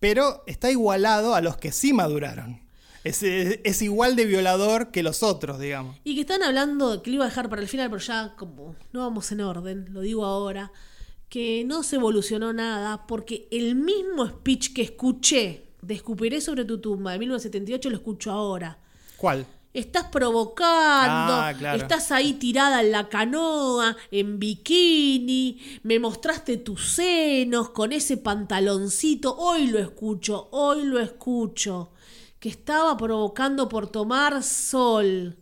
[0.00, 2.60] pero está igualado a los que sí maduraron.
[3.04, 5.96] Es, es- es igual de violador que los otros, digamos.
[6.04, 8.74] Y que están hablando, que lo iba a dejar para el final, pero ya como
[8.92, 10.72] no vamos en orden, lo digo ahora,
[11.28, 16.78] que no se evolucionó nada porque el mismo speech que escuché de Escupiré sobre tu
[16.80, 18.78] tumba de 1978 lo escucho ahora.
[19.16, 19.46] ¿Cuál?
[19.72, 21.80] Estás provocando, Ah, claro.
[21.80, 29.36] estás ahí tirada en la canoa, en bikini, me mostraste tus senos con ese pantaloncito,
[29.36, 31.92] hoy lo escucho, hoy lo escucho,
[32.40, 35.36] que estaba provocando por tomar sol,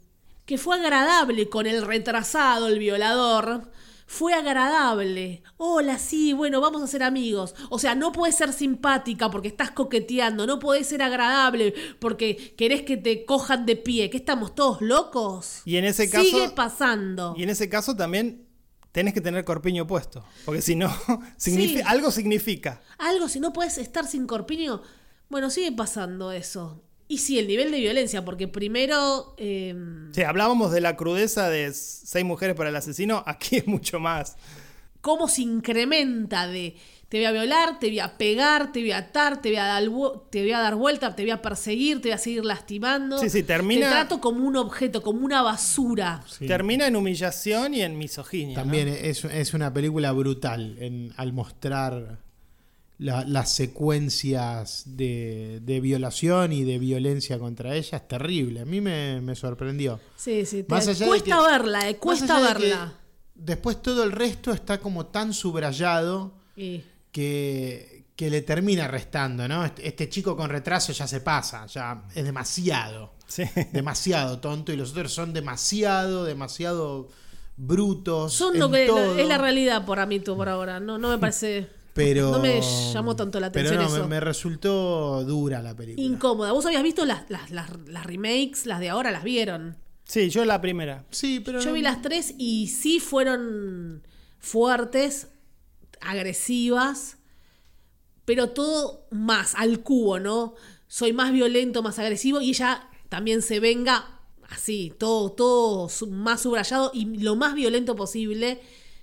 [0.45, 3.71] que fue agradable con el retrasado, el violador,
[4.11, 5.43] fue agradable.
[5.59, 7.55] Hola, sí, bueno, vamos a ser amigos.
[7.69, 12.83] O sea, no puedes ser simpática porque estás coqueteando, no puedes ser agradable porque querés
[12.83, 14.09] que te cojan de pie.
[14.11, 15.61] ¿Que estamos todos locos?
[15.67, 17.35] Y en ese caso- Sigue pasando.
[17.37, 18.49] Y en ese caso también
[18.93, 20.89] tenés que tener corpiño puesto, porque si no,
[21.39, 21.83] signifi- Sí.
[21.85, 22.81] algo significa.
[22.97, 24.81] Algo, si no puedes estar sin corpiño.
[25.29, 26.83] Bueno, sigue pasando eso.
[27.09, 29.35] Y sí, el nivel de violencia, porque primero.
[29.39, 29.75] eh,
[30.13, 34.37] Si hablábamos de la crudeza de seis mujeres para el asesino, aquí es mucho más.
[35.01, 36.77] cómo se incrementa de
[37.09, 39.65] te voy a violar, te voy a pegar, te voy a atar, te voy a
[39.65, 39.85] dar,
[40.29, 43.17] te voy a dar vuelta, te voy a perseguir, te voy a seguir lastimando.
[43.19, 46.21] Sí, sí, termina- Te trato como un objeto, como una basura.
[46.27, 46.47] Sí.
[46.47, 48.59] Termina en humillación y en misoginia.
[48.59, 48.63] ¿no?
[48.65, 52.19] También es, es una película brutal en- al mostrar
[52.99, 57.99] la- las secuencias de, de violación y de violencia contra ella.
[57.99, 58.61] Es terrible.
[58.61, 60.01] A mí me, me sorprendió.
[60.17, 62.95] Sí, sí, te- Más allá de cuesta que- verla, eh, Más cuesta de verla.
[63.35, 66.83] Después todo el resto está como tan subrayado Y-
[67.13, 69.65] que, que le termina restando, ¿no?
[69.65, 73.45] Este, este chico con retraso ya se pasa, ya es demasiado, Sí.
[73.73, 77.09] demasiado tonto y los otros son demasiado, demasiado
[77.57, 78.33] brutos.
[78.33, 79.17] Son en lo que todo.
[79.19, 80.81] es la realidad por mí por ahora.
[80.81, 81.69] No, no me parece.
[81.95, 82.61] Pero, No me
[82.93, 84.09] llamó tanto la pero atención no, me- eso.
[84.09, 86.07] Me, resultó dura la película.
[86.07, 86.53] Incómoda.
[86.53, 88.67] ¿Vos habías visto las, las, las, las remakes?
[88.67, 89.77] Las de ahora las vieron.
[90.05, 91.05] Sí, yo la primera.
[91.11, 94.07] Sí, pero Yo no- vi las tres y sí fueron
[94.39, 95.29] fuertes,
[96.01, 97.17] agresivas,
[98.25, 100.55] pero todo más al cubo, ¿no?
[100.87, 106.91] Soy más violento, más agresivo y ella también se venga así, todo, todo más subrayado
[106.95, 108.61] y lo más violento posible.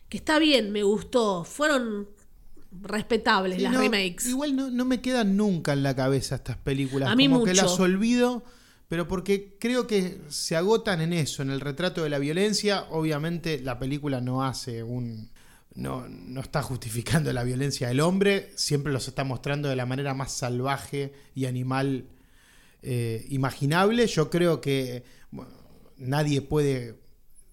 [0.10, 1.44] Que está bien, me gustó.
[1.44, 2.08] Fueron
[2.82, 4.26] respetables Sí, las no, remakes.
[4.28, 7.10] Igual no, no me quedan nunca en la cabeza estas películas.
[7.10, 7.62] A mí Como que mucho.
[7.64, 8.44] las olvido,
[8.88, 12.86] pero porque creo que se agotan en eso, en el retrato de la violencia.
[12.92, 15.32] Obviamente la película no hace un.
[15.74, 20.14] No, no está justificando la violencia del hombre, siempre los está mostrando de la manera
[20.14, 22.06] más salvaje y animal
[22.82, 24.08] eh, imaginable.
[24.08, 25.52] Yo creo que bueno,
[25.98, 26.96] nadie puede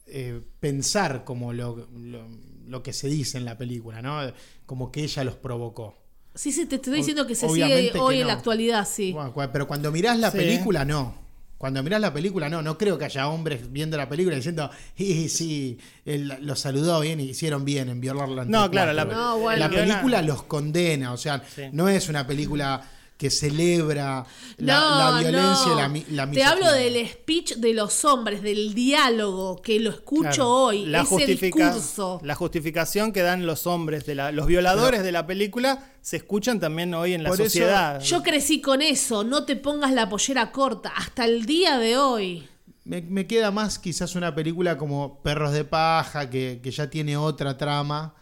[0.07, 2.29] eh, pensar como lo, lo-
[2.73, 4.19] lo que se dice en la película, ¿no?
[4.67, 5.97] Como que ella los provocó.
[6.35, 9.13] Sí, sí, te estoy diciendo que se Obviamente sigue hoy en la actualidad, sí.
[9.13, 10.39] Bueno, pero cuando mirás la Sí.
[10.39, 11.21] película, no.
[11.59, 12.61] Cuando mirás la película, no.
[12.63, 17.21] No creo que haya hombres viendo la película diciendo, sí, sí, él lo saludó bien
[17.21, 18.45] y hicieron bien en violarla.
[18.47, 19.13] No, claro, cuatro".
[19.13, 19.59] la- No, bueno.
[19.61, 21.63] La el película los condena, o sea, Sí.
[21.73, 22.83] no es una película
[23.23, 25.97] que celebra la, no, la violencia no.
[25.97, 30.23] y la, la Te hablo del speech de los hombres, del diálogo, que lo escucho
[30.33, 30.51] Claro.
[30.51, 32.21] hoy, La, ese justifica- discurso.
[32.25, 36.59] la justificación que dan los hombres, de la, los violadores de la película, se escuchan
[36.59, 38.01] también hoy en la Por eso, sociedad.
[38.01, 42.49] Yo crecí con eso, no te pongas la pollera corta, hasta el día de hoy.
[42.85, 47.17] Me, me queda más quizás una película como Perros de Paja, que, que ya tiene
[47.17, 48.17] otra trama,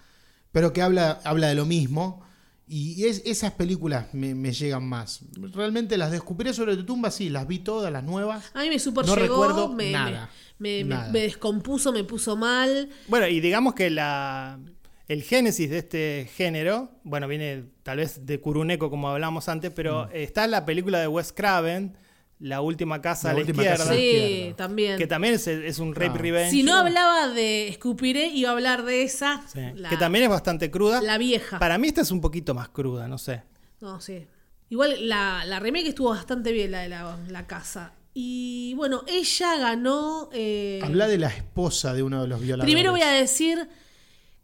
[0.53, 2.29] pero que habla, habla de lo mismo.
[2.73, 5.25] Y es- esas películas me, me llegan más.
[5.53, 8.51] Realmente las de Escupiré sobre tu tumba, sí, las vi todas, las nuevas.
[8.55, 10.31] A mí me super No llegó, recuerdo me, nada.
[10.59, 11.11] me- me- Nada.
[11.11, 12.89] me descompuso, me puso mal.
[13.09, 14.61] Bueno, y digamos que la,
[15.09, 20.07] el génesis de este género, bueno, viene tal vez de Kuruneco, como hablamos antes, pero
[20.07, 20.11] Mm.
[20.13, 21.97] está la película de Wes Craven,
[22.41, 24.57] La última casa La a la última izquierda, Sí, izquierda.
[24.57, 24.99] también.
[24.99, 26.23] que también es, es un rape Ah.
[26.23, 26.51] revenge.
[26.51, 30.31] Si no hablaba de Escupiré, iba a hablar de esa, Sí, la, que también es
[30.31, 31.03] bastante cruda.
[31.03, 31.59] la vieja.
[31.59, 33.43] Para mí esta es un poquito más cruda, no sé.
[33.81, 34.27] No, sí.
[34.71, 37.93] Igual la, la remake estuvo bastante bien, la de la, la casa.
[38.15, 40.31] Y bueno, ella ganó.
[40.33, 42.65] eh, Habla de la esposa de uno de los violadores.
[42.73, 43.69] primero voy a decir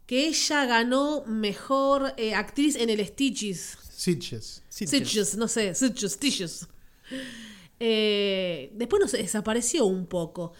[0.05, 3.77] que ella ganó mejor eh, actriz en el Stitches.
[3.89, 4.63] Sitges.
[4.71, 6.67] Stitches, no sé, Stitches, Stitches.
[7.79, 10.53] Eh, después no sé, desapareció un poco.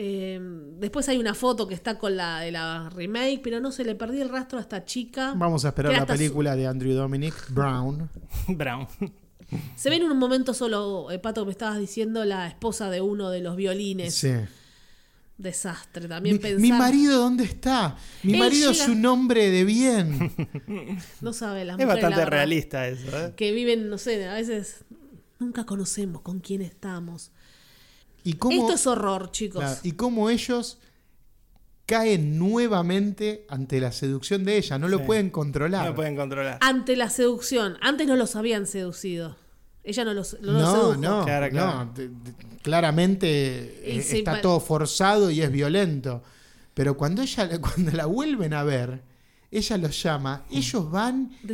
[0.00, 0.38] Eh,
[0.78, 3.94] después hay una foto que está con la de la remake, pero no se le
[3.96, 5.34] perdí el rastro a esta chica.
[5.36, 8.08] Vamos a esperar Que la su- película de Andrew Dominic Brown.
[8.48, 8.86] Brown.
[9.76, 13.30] Se ve en un momento solo, eh, Pato, me estabas diciendo la esposa de uno
[13.30, 14.14] de los violines.
[14.14, 14.30] Sí.
[15.36, 16.08] Desastre.
[16.08, 16.60] También Mi, pensar.
[16.60, 17.96] mi marido, ¿dónde está?
[18.24, 20.32] Mi Él marido llega- es un hombre de bien.
[21.20, 23.32] No sabe las Es mujeres, la bastante verdad, realista eso, ¿eh?
[23.36, 24.84] Que viven, no sé, a veces
[25.38, 27.30] nunca conocemos con quién estamos.
[28.24, 29.60] ¿Y cómo, Esto es horror, chicos.
[29.62, 30.78] Claro, y cómo ellos
[31.86, 34.78] caen nuevamente ante la seducción de ella.
[34.78, 35.04] No lo Sí.
[35.04, 35.88] pueden controlar.
[35.88, 36.58] No pueden controlar.
[36.60, 37.76] Ante la seducción.
[37.80, 39.36] Antes no los habían seducido.
[39.84, 40.96] Ella no los, no los no, sedujo.
[40.96, 41.84] no, Claro, claro.
[41.86, 46.22] no, de- de- claramente Y eh, sí, está todo forzado y es violento.
[46.74, 49.02] Pero cuando ella, cuando la vuelven a ver,
[49.50, 51.46] ella los llama, ellos van y-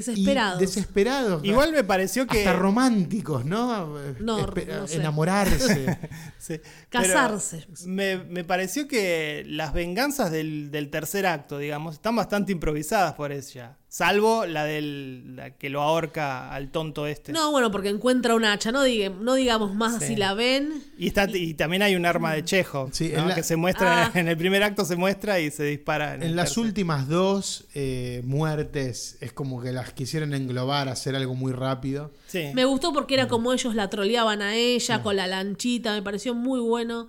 [0.60, 1.44] Desesperados.
[1.44, 2.38] Igual me pareció que.
[2.38, 3.96] hasta románticos, ¿no?
[4.20, 4.96] No, Espe- no sé.
[4.96, 5.98] Enamorarse.
[6.38, 7.66] Sí, Casarse.
[7.86, 13.32] Me, me pareció que las venganzas del, del tercer acto, digamos, están bastante improvisadas por
[13.32, 13.78] ella.
[13.94, 17.30] Salvo la del la que lo ahorca al tonto este.
[17.30, 18.72] No, bueno, porque encuentra un hacha.
[18.72, 20.08] No, diga- no digamos más Sí.
[20.08, 20.82] si la ven.
[20.98, 24.10] Y, está, y también hay un arma de Chejo, Sí, la- que se muestra Ah.
[24.18, 26.16] en el primer acto se muestra y se dispara.
[26.16, 26.64] En, las tercer.
[26.64, 32.10] últimas dos eh, muertes es como que las quisieron englobar, hacer algo muy rápido.
[32.26, 32.46] Sí.
[32.52, 35.92] Me gustó porque era como ellos la troleaban a ella con la lanchita.
[35.92, 37.06] Me pareció muy bueno.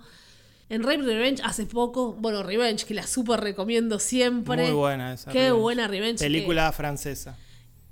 [0.68, 4.64] En Rape Revenge hace poco, bueno, Revenge, que la super recomiendo siempre.
[4.64, 5.30] Muy buena esa.
[5.30, 5.60] Qué Revenge.
[5.60, 6.18] buena Revenge.
[6.24, 7.36] Película francesa.
[7.36, 7.46] que-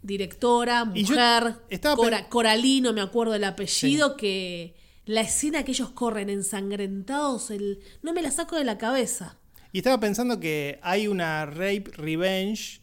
[0.07, 4.75] directora, mujer, estaba Cora- pen- Coralino, me acuerdo el apellido, que
[5.07, 9.39] la escena que ellos corren ensangrentados, el, no me la saco de la cabeza.
[9.73, 12.81] Y estaba pensando que hay una Rape Revenge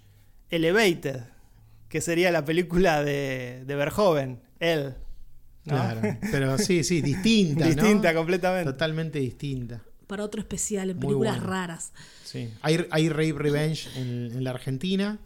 [0.50, 1.22] Elevated,
[1.90, 4.96] que sería la película de, de Verhoeven, él.
[5.66, 5.74] ¿No?
[5.76, 6.02] Claro.
[6.32, 7.66] Pero sí, sí, distinta.
[7.68, 7.72] ¿no?
[7.72, 8.72] Distinta completamente.
[8.72, 9.82] Totalmente distinta.
[10.08, 11.50] Para otro especial, en películas bueno.
[11.50, 11.94] raras.
[12.26, 12.50] Sí.
[12.62, 15.20] Hay, hay Rape Revenge en, en la Argentina.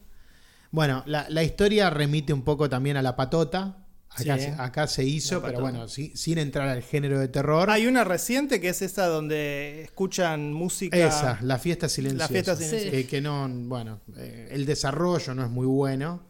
[0.72, 3.82] Bueno, la, la historia remite un poco también a la patota.
[4.10, 4.46] Acá, Sí.
[4.46, 7.70] se- acá se hizo, pero bueno, sí- sin entrar al género de terror.
[7.70, 10.96] Hay una reciente que es esa donde escuchan música.
[10.98, 12.24] Esa, la fiesta silenciosa.
[12.24, 12.92] La fiesta silenciosa.
[12.92, 16.24] Que, que no, bueno, eh, el desarrollo no es muy bueno,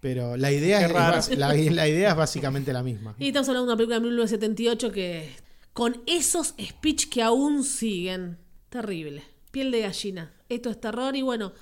[0.00, 1.16] pero la idea, es, raro.
[1.16, 3.14] bas- la, la idea es básicamente la misma.
[3.18, 5.30] Y estamos hablando de una película de 1978 que
[5.72, 8.38] con esos speech que aún siguen.
[8.68, 9.22] Terrible.
[9.50, 10.32] Piel de gallina.
[10.48, 11.52] Esto es terror y bueno,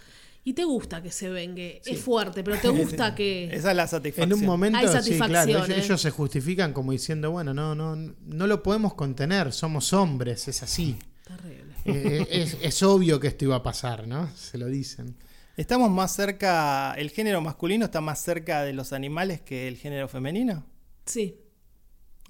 [0.44, 1.80] y te gusta que se vengue.
[1.84, 3.44] Es fuerte, pero te gusta que...
[3.52, 4.32] Esa es la satisfacción.
[4.32, 5.80] En un momento, Hay sí, satisfacción, claro, ellos, ¿eh?
[5.84, 10.62] ellos se justifican como diciendo, bueno, no, no, no lo podemos contener, somos hombres, es
[10.62, 10.96] así.
[11.24, 11.74] Terrible.
[11.84, 14.28] Eh, es, es obvio que esto iba a pasar, ¿no?
[14.36, 15.16] Se lo dicen.
[15.56, 20.06] ¿Estamos más cerca, el género masculino está más cerca de los animales que el género
[20.08, 20.66] femenino?
[21.06, 21.40] Sí.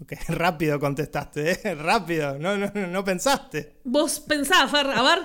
[0.01, 1.75] Ok, rápido contestaste, ¿eh?
[1.75, 3.81] Rápido, no, no, no, no pensaste.
[3.85, 5.19] Vos pensás, Fer, a ver,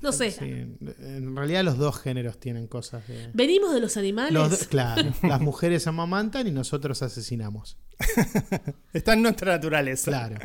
[0.00, 0.30] no sé.
[0.30, 3.28] Sí, en realidad los dos géneros tienen cosas de...
[3.34, 4.32] Venimos de los animales.
[4.32, 7.76] Los do- claro, las mujeres amamantan y nosotros asesinamos.
[8.94, 10.10] Está en nuestra naturaleza.
[10.10, 10.36] Claro.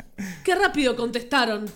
[0.44, 1.66] Qué rápido contestaron.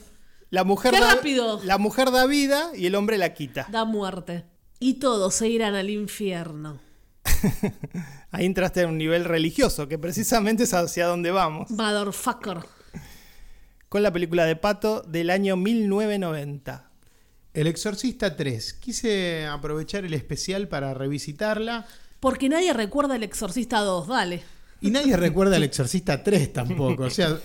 [0.51, 1.61] La mujer ¡Qué da, rápido!
[1.65, 3.67] La mujer da vida y el hombre la quita.
[3.71, 4.45] Da muerte.
[4.83, 6.81] Y todos se irán al infierno.
[8.33, 11.71] Ahí entraste a un nivel religioso, que precisamente es hacia donde vamos.
[11.71, 12.59] Motherfucker.
[13.89, 16.91] Con la película de Pato del año 1990.
[17.55, 18.73] El Exorcista 3.
[18.73, 21.87] Quise aprovechar el especial para revisitarla.
[22.19, 24.43] Porque nadie recuerda el Exorcista 2, dale.
[24.81, 27.05] Y nadie recuerda el Exorcista 3 tampoco.
[27.05, 27.39] O sea,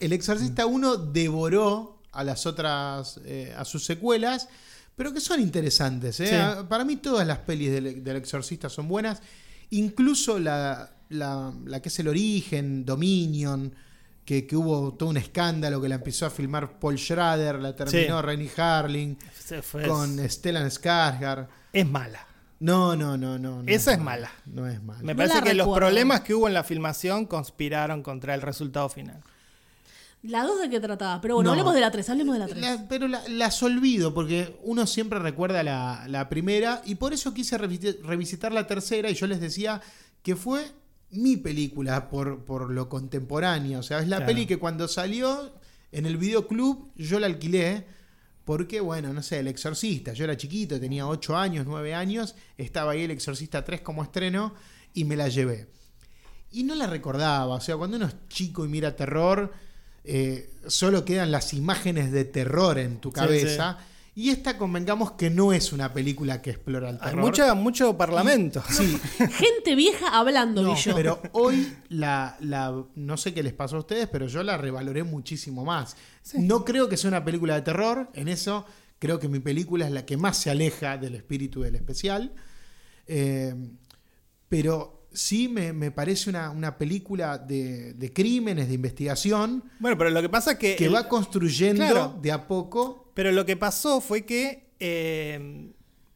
[0.00, 4.48] el Exorcista 1 devoró a las otras, eh, a sus secuelas,
[4.98, 6.20] pero que son interesantes.
[6.20, 6.26] ¿eh?
[6.26, 6.34] Sí.
[6.34, 9.22] Ah, Para mí todas las pelis del, del Exorcista son buenas.
[9.70, 13.74] Incluso la, la- la que es el origen, Dominion,
[14.24, 18.20] que, que hubo todo un escándalo que la empezó a filmar Paul Schrader, la terminó
[18.20, 18.26] Sí.
[18.26, 19.16] Renny Harling,
[19.86, 21.48] con Stellan Skarsgård.
[21.72, 22.26] Es mala.
[22.60, 23.62] No, no, no, no.
[23.62, 24.30] no Esa es mala.
[24.46, 25.00] No es mala.
[25.02, 28.88] Me No parece que los problemas que hubo en la filmación conspiraron contra el resultado
[28.88, 29.20] final.
[30.28, 31.20] ¿La 2 de qué trataba?
[31.20, 31.52] Pero bueno, No.
[31.52, 32.60] hablemos de la 3, hablemos de la 3.
[32.60, 37.32] La- pero la- las olvido porque uno siempre recuerda la, la primera y por eso
[37.34, 39.80] quise revi- revisitar la tercera y yo les decía
[40.22, 40.70] que fue
[41.10, 43.78] mi película por, por lo contemporáneo.
[43.78, 44.32] O sea, es la Claro.
[44.32, 45.52] peli que cuando salió
[45.92, 47.86] en el videoclub yo la alquilé
[48.44, 50.12] porque, bueno, no sé, El Exorcista.
[50.12, 54.54] Yo era chiquito, tenía 8 años, 9 años, estaba ahí El Exorcista 3 como estreno
[54.94, 55.68] y me la llevé.
[56.50, 59.52] Y no la recordaba, o sea, cuando uno es chico y mira terror,
[60.04, 63.78] eh, solo quedan las imágenes de terror en tu Sí, cabeza.
[64.14, 67.20] Y esta, convengamos que no es una película que explora el Hay terror.
[67.24, 68.60] mucha, mucho parlamento.
[68.68, 70.92] Sí, Gente vieja hablando, no, yo.
[70.96, 75.04] pero hoy la, la- no sé qué les pasó a ustedes, pero yo la revaloré
[75.04, 75.96] muchísimo más.
[76.34, 78.64] No creo que sea una película de terror, en eso
[78.98, 82.32] creo que mi película es la que más se aleja del espíritu del especial.
[83.06, 83.54] Eh,
[84.48, 90.10] pero sí me, me parece una, una película de, de crímenes, de investigación, Bueno, pero
[90.10, 90.76] lo que pasa es que.
[90.76, 92.18] que el- va construyendo Claro.
[92.22, 93.10] de a poco.
[93.14, 95.72] Pero lo que pasó fue que eh,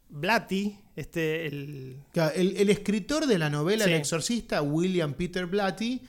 [0.08, 1.96] Blatty, este, el,
[2.36, 3.90] El, el escritor de la novela Sí.
[3.90, 6.00] El Exorcista, William Peter Blatty,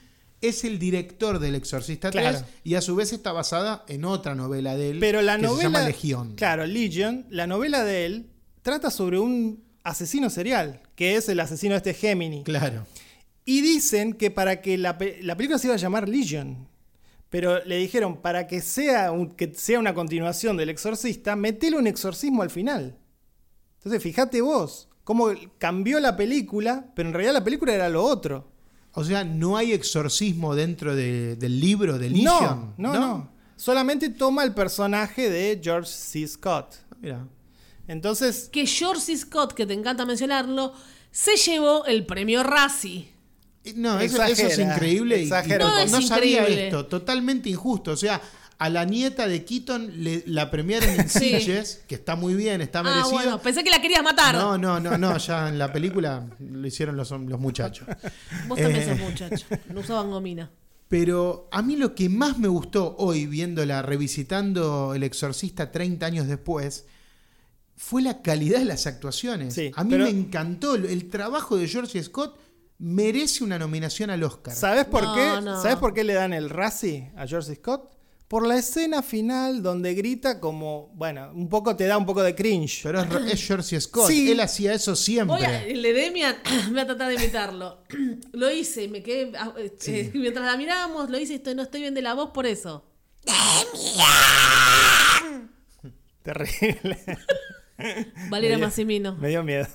[0.41, 2.45] es el director del Exorcista 3 Claro.
[2.65, 5.58] y a su vez está basada en otra novela de él Pero la que novela.
[5.58, 6.36] se llama Legión.
[6.36, 7.25] Claro, Legion.
[7.29, 8.27] La novela de él
[8.62, 12.43] trata sobre un asesino serial, que es el asesino de este Gemini.
[12.43, 12.86] Claro.
[13.46, 16.67] Y dicen que para que la, la película se iba a llamar Legion.
[17.30, 21.88] Pero le dijeron, para que sea, un- que sea una continuación del exorcista, metele un
[21.88, 22.98] exorcismo al final.
[23.80, 28.52] Entonces, fíjate vos, cómo cambió la película, pero en realidad la película era lo otro.
[28.93, 32.76] O sea, no hay exorcismo dentro de- del libro de Legion.
[32.78, 36.28] No, no, no, Solamente toma el personaje de George C.
[36.28, 36.75] Scott.
[37.02, 37.27] Mira.
[37.88, 39.15] Entonces, Que George.
[39.17, 40.73] Scott, que te encanta mencionarlo,
[41.12, 43.10] se llevó el premio Razzie.
[43.75, 45.27] No, eso, eso es increíble.
[45.29, 45.58] poco.
[45.58, 46.65] no No, es sabía increíble.
[46.67, 46.86] esto.
[46.88, 47.92] Totalmente injusto.
[47.92, 48.21] O sea,
[48.58, 51.29] a la nieta de Keaton le- la premiaron en Sí.
[51.40, 53.12] Sitges, que está muy bien, está Ah, merecido.
[53.12, 54.36] bueno, pensé que la querías matar.
[54.36, 57.88] No, no, no, no, ya en la película lo hicieron los, los muchachos.
[58.48, 58.98] Vos también Eh.
[58.98, 59.46] sos muchacho.
[59.69, 60.52] No usaban gomina.
[60.90, 66.27] Pero a mí lo que más me gustó hoy, viéndola, revisitando El Exorcista 30 años
[66.27, 66.86] después,
[67.86, 69.54] fue la calidad de las actuaciones.
[69.54, 70.75] Sí, a mí pero- me encantó.
[70.75, 72.40] El, trabajo de George Scott
[72.79, 74.56] merece una nominación al Oscar.
[74.56, 75.42] ¿sabes por No, qué?
[75.44, 75.62] no.
[75.62, 77.56] ¿Sabes por qué le dan el Razzie a George.
[77.56, 77.92] Scott?
[78.29, 82.34] Por la escena final donde grita como, bueno, un poco te da un poco de
[82.34, 82.79] cringe.
[82.84, 84.08] Pero es, es George Scott.
[84.10, 84.31] Sí.
[84.31, 85.36] Él hacía eso siempre.
[85.36, 86.38] Voy a, el de Demian,
[86.71, 87.84] voy a tratar de imitarlo.
[88.31, 89.34] Lo hice, me quedé.
[89.38, 92.29] ah, eh, eh, mientras la mirábamos, lo hice, estoy, no estoy bien de la voz
[92.31, 92.86] por eso.
[96.23, 96.98] Terrible.
[98.58, 99.67] Dio- Massimino, Me dio miedo.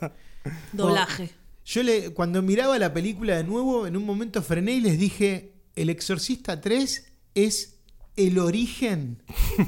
[0.73, 1.31] doblaje.
[1.65, 5.53] Yo le, cuando miraba la película de nuevo, en un momento frené y les dije,
[5.77, 7.75] El Exorcista 3 es
[8.17, 9.23] el origen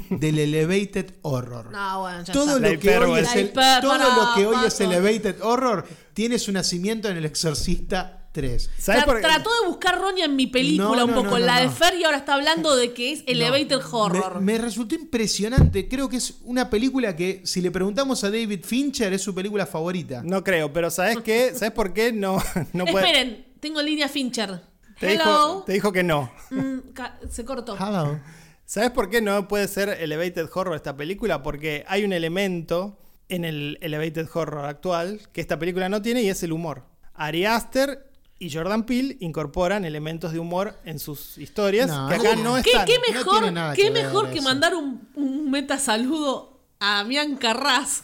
[0.09, 1.71] del elevated horror.
[1.71, 2.69] No, bueno, ya todo está.
[2.71, 7.07] lo que hoy es el- todo lo que hoy es elevated horror tiene su nacimiento
[7.07, 8.69] en El Exorcista 3.
[8.77, 9.21] ¿Sabes Tra- por qué?
[9.23, 11.59] Trató de buscar Roña en mi película No, un no, poco, no, en no, la
[11.59, 11.71] de no.
[11.71, 14.35] Fer, y ahora está hablando de que es elevated No, horror.
[14.41, 15.87] Me, me resultó impresionante.
[15.87, 19.65] Creo que es una película que, si le preguntamos a David Fincher, es su película
[19.65, 20.21] favorita.
[20.23, 21.51] No creo, pero ¿sabes qué?
[21.55, 22.41] ¿Sabes por qué no,
[22.73, 23.05] no puede?
[23.05, 24.61] Esperen, tengo línea Fincher.
[24.99, 25.23] Te Hello.
[25.23, 26.31] dijo, te dijo que no.
[26.51, 27.75] Mm, ca- se cortó.
[27.75, 28.19] Hello.
[28.65, 31.43] ¿Sabes por qué no puede ser Elevated Horror esta película?
[31.43, 36.29] Porque hay un elemento en el Elevated Horror actual que esta película no tiene y
[36.29, 36.83] es el humor.
[37.13, 38.10] Ari Aster
[38.41, 42.57] y Jordan Peele incorporan elementos de humor en sus historias No, que acá no.
[42.57, 42.85] no ¿Qué, están.
[42.87, 48.03] qué no mejor, qué que mejor que mandar un, un meta saludo a Damián Carras,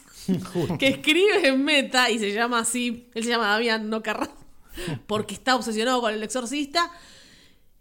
[0.77, 4.29] que escribe en meta y se llama así, él se llama Damián, no Carras,
[5.07, 6.91] porque está obsesionado con el exorcista.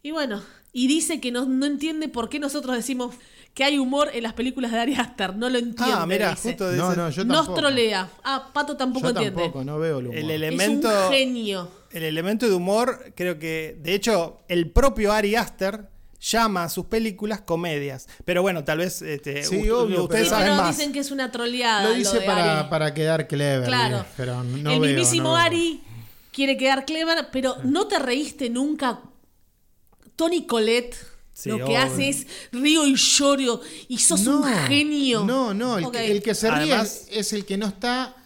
[0.02, 0.42] Y bueno,
[0.72, 3.14] y dice que no, no entiende por qué nosotros decimos
[3.56, 5.94] que hay humor en las películas de Ari Aster, no lo entiende.
[5.96, 6.50] Ah, mira, dice.
[6.50, 7.58] justo No, dice- no, yo Nos tampoco.
[7.58, 8.10] trolea.
[8.22, 9.40] Ah, Pato tampoco Yo entiende.
[9.44, 10.18] tampoco, no veo el humor.
[10.18, 11.70] el Es elemento un genio.
[11.90, 15.88] el elemento de humor, creo que, de hecho, el propio Ari Aster
[16.20, 18.08] llama a sus películas comedias.
[18.26, 20.76] Pero bueno, tal vez este, Sí, u- obvio, ustedes Sí, pero- saben pero más.
[20.76, 21.82] dicen que es una troleada.
[21.84, 22.68] Lo lo dice de para, Ari.
[22.68, 23.66] para quedar clever.
[23.66, 24.04] Claro.
[24.18, 25.36] Pero no el veo, mismísimo no.
[25.36, 25.80] Ari
[26.30, 29.00] quiere quedar clever, pero no te reíste nunca.
[30.14, 30.96] Tony Colette
[31.38, 31.78] Sí, lo que obvio.
[31.78, 35.22] hace es río y lloro y sos No, un genio.
[35.24, 38.16] No, no, el, que, el que se ríe Además- es, es el que no está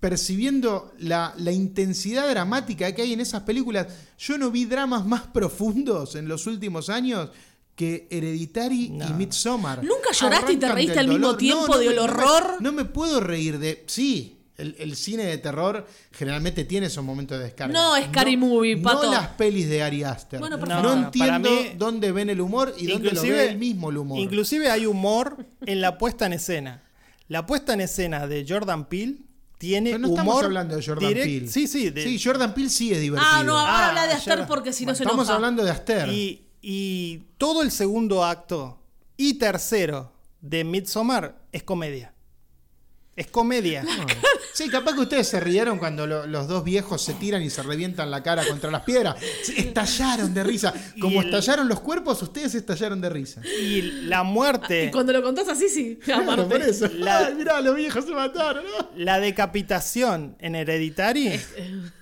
[0.00, 3.88] percibiendo la, la intensidad dramática que hay en esas películas.
[4.18, 7.30] Yo no vi dramas más profundos en los últimos años
[7.74, 9.12] que Hereditary y.
[9.14, 9.82] Midsommar.
[9.82, 12.56] ¿Nunca lloraste y te reíste al mismo tiempo del me- horror?
[12.60, 13.84] No me puedo reír de...
[13.88, 17.72] Sí, el, el cine de terror generalmente tiene esos momentos de descarga.
[17.72, 19.04] No, Scary Movie, Pato.
[19.04, 20.40] No las pelis de Ari Aster.
[20.40, 23.96] Bueno, no, entiendo mí- dónde ven el humor y dónde lo ve él mismo el
[23.98, 24.18] humor.
[24.18, 26.82] Inclusive hay humor en la puesta en escena.
[27.28, 29.16] La puesta en escena de Jordan Peele
[29.58, 31.48] tiene Pero no humor estamos hablando de Jordan direct- Peele.
[31.48, 31.90] Sí, sí.
[31.90, 33.30] de- Sí, Jordan Peele sí es divertido.
[33.32, 35.34] Ah, no, ahora Ah, habla de Aster porque si no se Estamos enoja.
[35.36, 36.08] hablando de Aster.
[36.08, 38.82] y, y todo el segundo acto
[39.16, 42.12] y tercero de Midsommar es comedia.
[43.18, 43.84] Es comedia.
[44.54, 47.62] Sí, capaz que ustedes se rieron cuando lo- los dos viejos se tiran y se
[47.64, 49.16] revientan la cara contra las piedras.
[49.42, 50.72] Se- Estallaron de risa.
[51.00, 53.40] Como el- estallaron los cuerpos, ustedes estallaron de risa.
[53.44, 55.98] Y la muerte, Y cuando lo contás así, sí.
[56.02, 56.44] Claro, aparte.
[56.44, 56.88] por eso.
[56.94, 58.64] La- Ay, mirá, los viejos se mataron.
[58.64, 58.88] ¿no?
[58.96, 61.40] la decapitación en Hereditary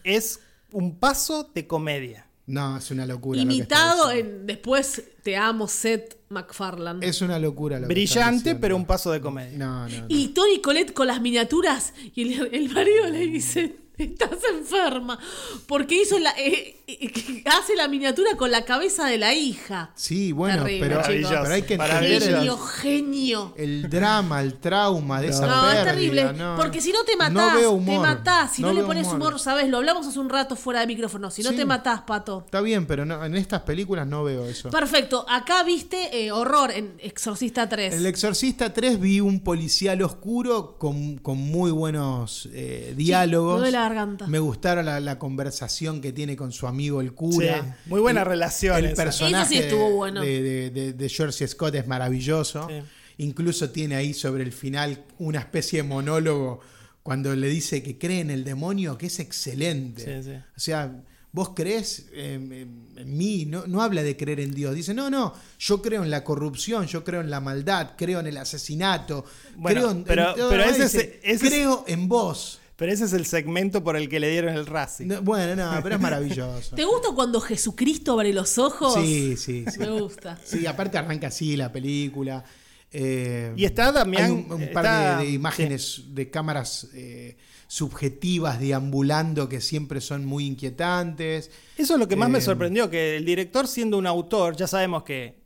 [0.05, 0.41] es
[0.73, 2.26] un paso de comedia.
[2.47, 3.41] No, es una locura.
[3.41, 7.05] lo que Imitado en Después te amo, Seth MacFarlane.
[7.05, 9.59] Es una locura lo Brillante, pero un paso de comedia.
[9.59, 10.07] No, no, no.
[10.09, 15.19] Y Tony Colette con las miniaturas y el, el marido le dice, estás enferma,
[15.67, 19.91] porque hizo la, eh, eh, hace la miniatura con la cabeza de la hija.
[19.95, 21.31] Sí, bueno, Terrible, pero, chicos.
[21.43, 22.23] pero hay que entender.
[22.23, 23.55] Genio, genio.
[23.57, 25.79] el drama, el trauma de esa No, pérdida.
[25.81, 26.57] es terrible, no.
[26.57, 28.07] porque si no te matás, No veo te humor.
[28.07, 29.39] matás, si no, le pones humor.
[29.41, 29.69] ¿sabes?
[29.69, 31.57] Lo hablamos hace un rato fuera de micrófono, si no Sí.
[31.57, 32.43] te matás, Pato.
[32.47, 34.71] Está bien, pero no, en estas películas no veo eso.
[34.71, 37.95] Perfecto, acá viste eh, horror en Exorcista 3.
[37.95, 43.61] El Exorcista 3 vi un policial oscuro con, con muy buenos eh, diálogos.
[43.89, 44.27] Garganta.
[44.27, 47.63] Me gustaron la, la conversación que tiene con su amigo el cura.
[47.63, 49.05] Sí, muy buena El- relación El esa.
[49.05, 50.21] personaje Eso sí estuvo bueno.
[50.23, 52.67] de, de, de- de George Scott es maravilloso.
[52.69, 52.83] Sí.
[53.19, 56.61] Incluso tiene ahí sobre el final una especie de monólogo
[57.03, 60.23] cuando le dice que cree en el demonio, que es excelente.
[60.23, 60.37] Sí, sí.
[60.57, 64.75] O sea, vos crees en, mí, no, no habla de creer en Dios.
[64.75, 68.27] Dice, no, no, yo creo en la corrupción, yo creo en la maldad, creo en
[68.27, 69.25] el asesinato,
[69.57, 70.95] Bueno, creo en, pero- en todo pero lo ese demás".
[70.95, 72.61] es- Dice, ese es- creo en vos.
[72.77, 75.07] Pero ese es el segmento por el que le dieron el Racing.
[75.07, 76.75] No, bueno, no, pero es maravilloso.
[76.77, 78.95] ¿Te gusta cuando Jesucristo abre los ojos?
[78.95, 79.79] Sí, sí, sí.
[79.79, 80.39] Me gusta.
[80.45, 82.45] Sí, aparte arranca así la película.
[82.93, 87.37] Eh, Y está Damián, hay un, un par está- de, de imágenes de cámaras eh,
[87.67, 91.51] subjetivas deambulando que siempre son muy inquietantes.
[91.79, 94.67] Eso es lo que más me Eh, sorprendió, que el director siendo un autor, ya
[94.67, 95.46] sabemos que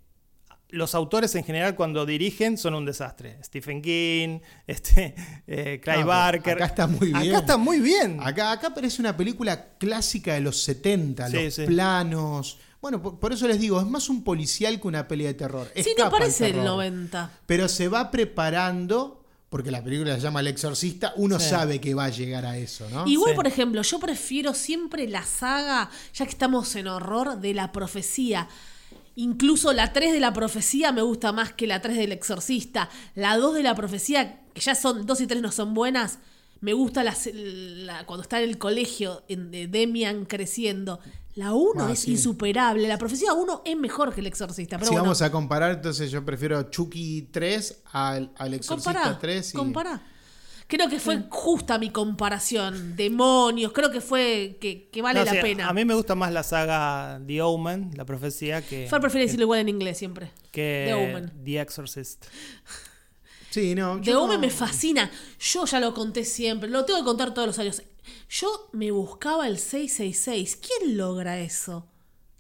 [0.72, 3.38] los autores en general cuando dirigen son un desastre.
[3.44, 5.14] Stephen King, este,
[5.46, 6.54] eh, Clive No, Barker.
[6.54, 7.16] acá está muy bien.
[7.16, 8.18] Acá está muy bien.
[8.22, 11.66] Acá, acá parece una película clásica de los 70, Sí, los sí.
[11.66, 12.58] planos.
[12.80, 15.70] Bueno, por, por eso les digo, es más un policial que una pelea de terror.
[15.76, 16.66] Sí, no parece el terror.
[16.66, 17.30] 90.
[17.46, 21.50] Pero se va preparando, porque la película se llama El Exorcista, uno Sí.
[21.50, 23.06] sabe que va a llegar a eso, ¿no?
[23.06, 23.36] Igual, Sí.
[23.36, 28.48] por ejemplo, yo prefiero siempre la saga, ya que estamos en horror, de la profecía.
[29.16, 32.88] Incluso la 3 de la profecía me gusta más que la 3 del exorcista.
[33.14, 36.18] La 2 de la profecía, que ya son 2 y 3 no son buenas,
[36.62, 41.00] Me gusta la, la- cuando está en el colegio, en, de Demian creciendo.
[41.34, 42.10] La 1 Ah, es sí.
[42.12, 42.86] insuperable.
[42.86, 44.76] La profecía 1 es mejor que el exorcista.
[44.76, 49.18] Pero si bueno, vamos a comparar, entonces yo prefiero Chucky 3 al, al Exorcista compará,
[49.18, 49.54] 3.
[49.54, 49.56] Y...
[49.56, 50.02] compará.
[50.70, 52.96] Creo que fue justa mi comparación.
[52.96, 55.68] Demonios, creo que fue que, que vale No, la sí, pena.
[55.68, 59.44] A mí me gusta más la saga The Omen, la profecía, que, Fer prefiere decirlo
[59.44, 60.30] igual en inglés siempre.
[60.52, 61.32] que The Omen.
[61.44, 62.24] The Exorcist.
[63.50, 64.00] Sí, no.
[64.00, 65.10] The Omen no- me fascina.
[65.40, 66.70] Yo ya lo conté siempre.
[66.70, 67.82] Lo tengo que contar todos los años.
[68.28, 70.56] Yo me buscaba el 666.
[70.56, 71.84] ¿Quién logra eso?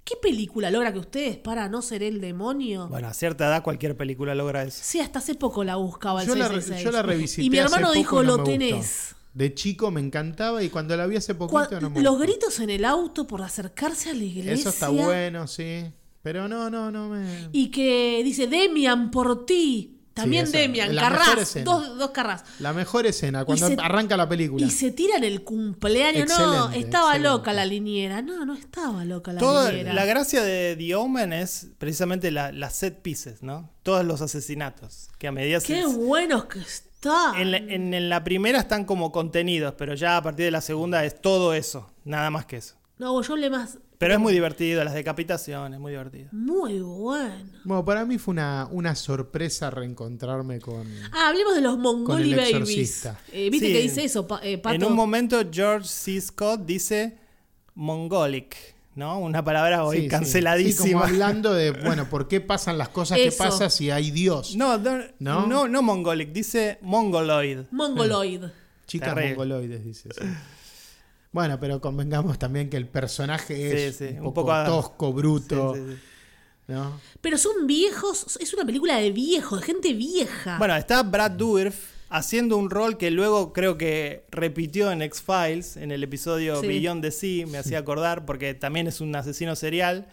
[0.04, 2.88] ¿Qué película logra que ustedes para no ser el demonio?
[2.88, 4.80] Bueno, a cierta edad cualquier película logra eso.
[4.82, 6.84] Sí, hasta hace poco la buscaba el Yo la, re- 666.
[6.84, 7.42] yo la revisité.
[7.42, 9.14] Y mi hace hermano poco dijo, lo tenés.
[9.34, 12.26] De chico me encantaba y cuando la vi hace poquito no me los gustó.
[12.32, 14.52] gritos en el auto por acercarse a la iglesia.
[14.52, 15.84] Eso está bueno, sí.
[16.22, 17.48] Pero no, no, no me.
[17.52, 19.99] Y que dice, Demian, por ti.
[20.14, 21.56] También Demian, Carras.
[21.64, 22.44] Dos, dos Carras.
[22.58, 24.66] La mejor escena, cuando se- arranca la película.
[24.66, 26.28] Y se tiran el cumpleaños.
[26.28, 27.18] no, estaba excelente.
[27.28, 28.20] loca la liniera.
[28.20, 29.94] No, no estaba loca la Toda, liniera.
[29.94, 33.70] la gracia de The Omen es precisamente la- las set pieces, ¿no?
[33.82, 35.08] Todos los asesinatos.
[35.18, 37.36] Que a medida Qué se- buenos que están.
[37.36, 40.60] en, la, en- en la primera están como contenidos, pero ya a partir de la
[40.60, 42.74] segunda es todo eso, nada más que eso.
[42.98, 43.78] No, yo hablé más.
[44.00, 46.30] Pero es muy divertido, las decapitaciones, muy divertido.
[46.32, 47.44] Muy bueno.
[47.64, 50.86] Bueno, para mí fue una, una sorpresa reencontrarme con.
[51.12, 53.04] Ah, hablemos de los Mongoli el Babies.
[53.30, 53.72] Eh, ¿Viste Sí.
[53.74, 54.74] que dice eso, Pa- eh, Pato?
[54.74, 56.18] En un momento George C.
[56.18, 57.18] Scott dice
[57.74, 58.56] mongolic,
[58.94, 59.18] ¿no?
[59.18, 60.06] Una palabra hoy Sí, sí.
[60.06, 61.00] Sí, canceladísima.
[61.02, 64.56] como hablando de, bueno, ¿por qué pasan las cosas que pasan si hay Dios?
[64.56, 65.46] No, no, ¿No?
[65.46, 67.58] no, no mongolic, dice mongoloid.
[67.70, 68.44] Mongoloid.
[68.86, 70.08] Chicas mongoloides, dice.
[70.18, 70.24] sí.
[71.32, 75.74] Bueno, pero convengamos también que el personaje es Sí, sí, un, un poco, tosco, bruto.
[75.74, 75.98] Sí, sí, sí.
[76.72, 77.00] ¿no?
[77.20, 78.36] Pero son viejos.
[78.40, 80.58] Es una película de viejos, de gente vieja.
[80.58, 85.92] Bueno, está Brad Dourif haciendo un rol que luego creo que repitió en X-Files, en
[85.92, 86.66] el episodio Sí.
[86.66, 90.08] Beyond the Sea, me hacía acordar, porque también es un asesino serial.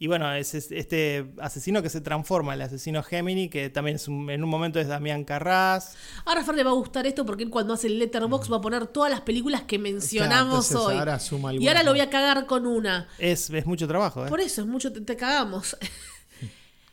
[0.00, 4.06] Y bueno, es es- este asesino que se transforma, el asesino Gemini, que también es
[4.06, 5.96] un- en un momento es Damián Carras.
[6.24, 8.58] Ahora a Fer le va a gustar esto porque él cuando hace el letterbox va
[8.58, 10.96] a poner todas las películas que mencionamos hoy.
[10.96, 13.08] ahora suma y ahora lo voy a cagar con una.
[13.18, 14.28] Es, es mucho trabajo, ¿eh?
[14.28, 15.76] Por eso es mucho, te, te cagamos.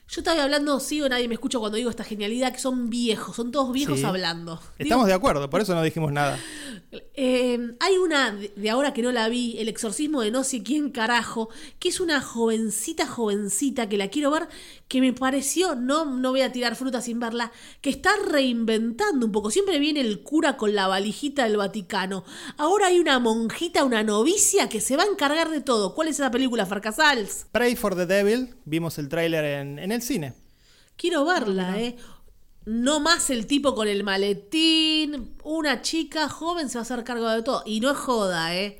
[0.08, 3.36] Yo estaba hablando, sí o nadie me escucha cuando digo esta genialidad, que son viejos,
[3.36, 4.06] son todos viejos Sí.
[4.06, 4.62] hablando.
[4.78, 6.38] Estamos de acuerdo, por eso no dijimos nada.
[7.16, 10.91] Eh, hay una de ahora que no la vi, El exorcismo de no sé quién
[10.91, 11.49] carajo,
[11.80, 14.47] que es una jovencita, jovencita, que la quiero ver,
[14.88, 19.31] que me pareció, no, no voy a tirar fruta sin verla, que está reinventando un
[19.31, 19.49] poco.
[19.49, 22.23] Siempre viene el cura con la valijita del Vaticano.
[22.57, 25.95] Ahora hay una monjita, una novicia, que se va a encargar de todo.
[25.95, 27.47] ¿Cuál es esa película, Farcasals?
[27.51, 30.33] Pray for the Devil, vimos el tráiler en, en el cine.
[30.97, 31.97] Quiero verla, ¿eh?
[32.65, 35.36] No más el tipo con el maletín.
[35.43, 37.63] Una chica joven se va a hacer cargo de todo.
[37.65, 38.79] Y no es joda, ¿eh?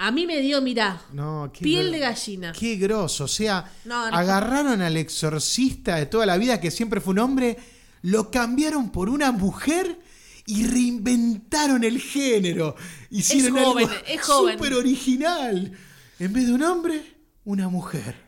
[0.00, 2.52] A mí me dio, mirá, No, piel de gallina.
[2.52, 3.24] Qué grosso.
[3.24, 4.16] O sea, No, no.
[4.16, 7.56] agarraron al exorcista de toda la vida, que siempre fue un hombre,
[8.02, 9.98] lo cambiaron por una mujer
[10.46, 12.76] y reinventaron el género.
[13.10, 14.54] Hicieron Es joven, algo es joven.
[14.58, 15.72] súper original.
[16.20, 17.02] En vez de un hombre,
[17.44, 18.27] una mujer.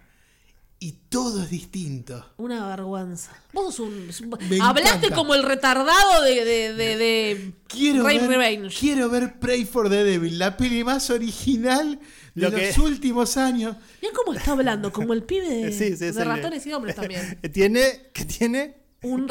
[0.82, 2.24] Y todo es distinto.
[2.38, 3.32] Una vergüenza.
[3.52, 4.10] Vos sos un.
[4.10, 5.14] sos un- Me Hablaste encanta.
[5.14, 8.74] como el retardado de, de, de, de Quiero ver, Revenge.
[8.80, 12.00] quiero ver Pray for the Devil, la peli más original
[12.34, 13.76] de Lo que- los últimos años.
[14.00, 16.72] Mirá cómo está hablando, como el pibe de, Sí, sí, es de el- ratones y
[16.72, 17.38] hombres también.
[17.52, 18.76] Tiene, ¿qué tiene?
[19.02, 19.26] Un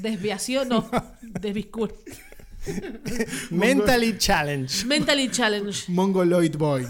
[0.00, 0.90] desviación, no,
[1.20, 1.94] desviscur.
[3.50, 4.86] Mentally Challenge.
[4.86, 5.84] Mentally challenge.
[5.88, 6.86] Mongoloid Boy.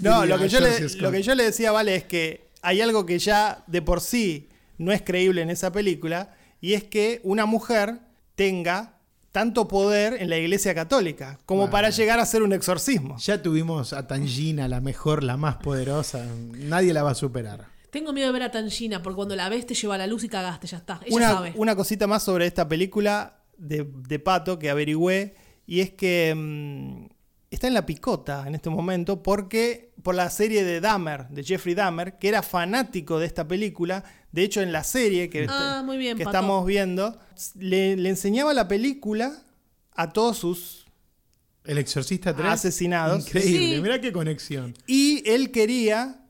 [0.00, 3.06] No, lo que, yo le, lo que yo le decía, Vale, es que hay algo
[3.06, 4.48] que ya de por sí
[4.78, 8.00] no es creíble en esa película, y es que una mujer
[8.34, 8.94] tenga
[9.32, 11.72] tanto poder en la iglesia católica como Bueno.
[11.72, 13.16] para llegar a hacer un exorcismo.
[13.18, 16.24] Ya tuvimos a Tangina, la mejor, la más poderosa.
[16.54, 17.66] Nadie la va a superar.
[17.90, 20.24] Tengo miedo de ver a Tangina, porque cuando la ves te lleva a la luz
[20.24, 21.00] y cagaste, ya está.
[21.04, 21.52] Ella Una, sabe.
[21.56, 25.34] una cosita más sobre esta película de, de Pato que averigüé,
[25.66, 27.06] y es que mm,
[27.50, 31.74] está en la picota en este momento porque por la serie de Dahmer, de Jeffrey
[31.74, 34.04] Dahmer, que era fanático de esta película.
[34.32, 37.18] De hecho, en la serie que, Ah, bien, que estamos viendo,
[37.58, 39.42] le, le enseñaba la película
[39.92, 40.86] a todos sus...
[41.64, 42.48] El Exorcista 3.
[42.48, 43.26] Asesinados.
[43.26, 43.76] Increíble.
[43.76, 43.82] Sí.
[43.82, 44.74] Mirá qué conexión.
[44.86, 46.24] Y él quería,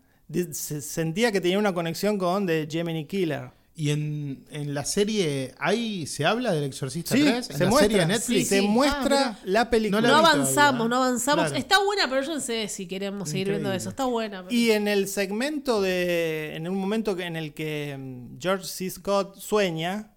[0.53, 3.51] sentía que tenía una conexión con The Gemini Killer.
[3.81, 7.51] Y en, en la serie, ¿ahí se habla del Exorcista Sí, 3?
[7.51, 8.49] ¿En se la muestra, serie de Netflix?
[8.49, 8.67] se Sí.
[8.67, 9.39] muestra Ah, mirá.
[9.45, 10.01] la película.
[10.01, 10.89] No avanzamos, todavía.
[10.89, 11.45] no avanzamos.
[11.45, 11.59] Claro.
[11.61, 13.91] Está buena, pero yo no sé si queremos seguir viendo eso.
[13.91, 14.43] Está buena.
[14.43, 16.57] pero- Y en el segmento de.
[16.57, 18.91] En un momento que- en el que mm, George C.
[18.91, 20.11] Scott sueña,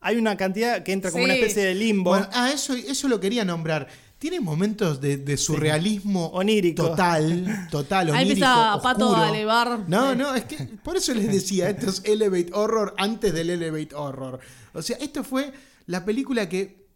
[0.00, 1.30] hay una cantidad que entra como Sí.
[1.30, 2.10] una especie de limbo.
[2.10, 3.86] Bueno, ah, eso, eso lo quería nombrar.
[4.24, 6.88] Tiene momentos de, de surrealismo Onírico.
[6.88, 9.80] total, total, Ahí onírico, empieza Pato a elevar.
[9.86, 13.94] No, no, es que por eso les decía, esto es Elevate Horror antes del Elevate
[13.94, 14.40] Horror.
[14.72, 15.52] O sea, esto fue
[15.84, 16.86] la película que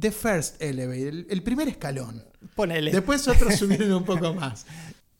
[0.00, 2.24] The First Elevate, el, el primer escalón.
[2.54, 2.90] Ponele.
[2.90, 4.64] Después otros subieron un poco más.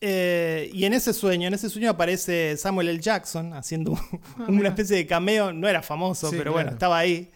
[0.05, 2.99] Eh, y en ese sueño, en ese sueño aparece Samuel L.
[2.99, 3.97] Jackson haciendo
[4.49, 5.53] una especie de cameo.
[5.53, 6.75] No era famoso, Ah, Sí, pero bueno, claro.
[6.75, 7.31] estaba ahí.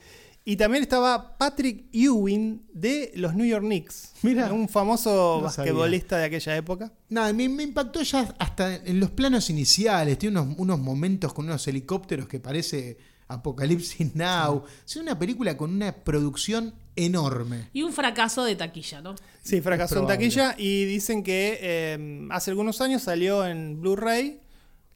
[0.49, 4.13] Y también estaba Patrick Ewing de los New York Knicks.
[4.23, 6.93] Mirá, un famoso no basquetbolista de aquella época.
[7.09, 10.17] Nada, me, me impactó ya hasta en los planos iniciales.
[10.19, 14.63] Tiene unos, unos momentos con unos helicópteros que parece Apocalipsis Now.
[14.87, 17.69] Es una película con una producción enorme.
[17.73, 19.17] Y un fracaso de taquilla, ¿no?
[19.43, 24.43] Sí, fracasó en taquilla y dicen que eh, hace algunos años salió en Blu-ray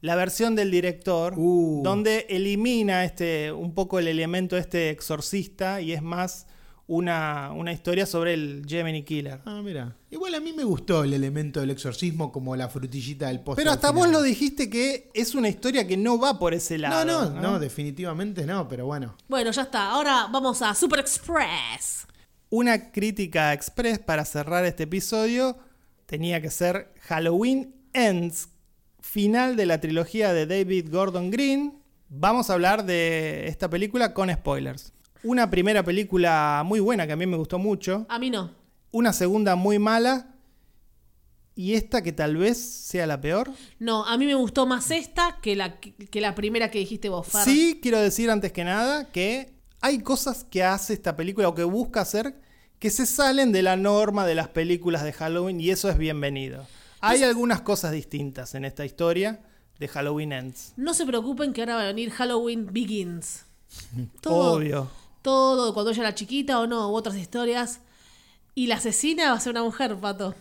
[0.01, 1.81] la versión del director Uh.
[1.83, 6.47] donde elimina este un poco el elemento este exorcista y es más
[6.87, 9.39] una, una historia sobre el Gemini Killer.
[9.45, 9.95] Ah, mira.
[10.09, 13.63] Igual a mí me gustó el elemento del exorcismo como la frutillita del postre.
[13.63, 16.81] Pero hasta vos lo dijiste que es una historia que no va por ese No,
[16.89, 17.29] lado.
[17.29, 19.15] no, no, definitivamente no, pero bueno.
[19.29, 19.91] Bueno, ya está.
[19.91, 22.07] Ahora vamos a Super Express.
[22.49, 25.57] Una crítica express para cerrar este episodio
[26.07, 28.49] tenía que ser Halloween Ends,
[29.01, 31.73] final de la trilogía de David Gordon Green.
[32.09, 34.93] Vamos a hablar de esta película con spoilers.
[35.23, 38.51] Una primera película muy buena que a mí me gustó mucho, A mí no.
[38.91, 40.27] una segunda muy mala
[41.53, 43.51] y esta que tal vez sea la peor.
[43.77, 47.27] No, a mí me gustó más esta que la, que la primera que dijiste vos,
[47.27, 47.43] Fer.
[47.43, 51.63] Sí, quiero decir antes que nada que hay cosas que hace esta película o que
[51.63, 52.39] busca hacer
[52.79, 56.65] que se salen de la norma de las películas de Halloween y eso es bienvenido.
[57.01, 59.41] Hay algunas cosas distintas en esta historia
[59.79, 60.73] de Halloween Ends.
[60.77, 63.45] No se preocupen que ahora va a venir Halloween Begins.
[64.21, 64.89] Todo, Obvio.
[65.21, 67.81] todo, cuando ella era chiquita o no, u otras historias.
[68.53, 70.35] Y la asesina va a ser una mujer, pato.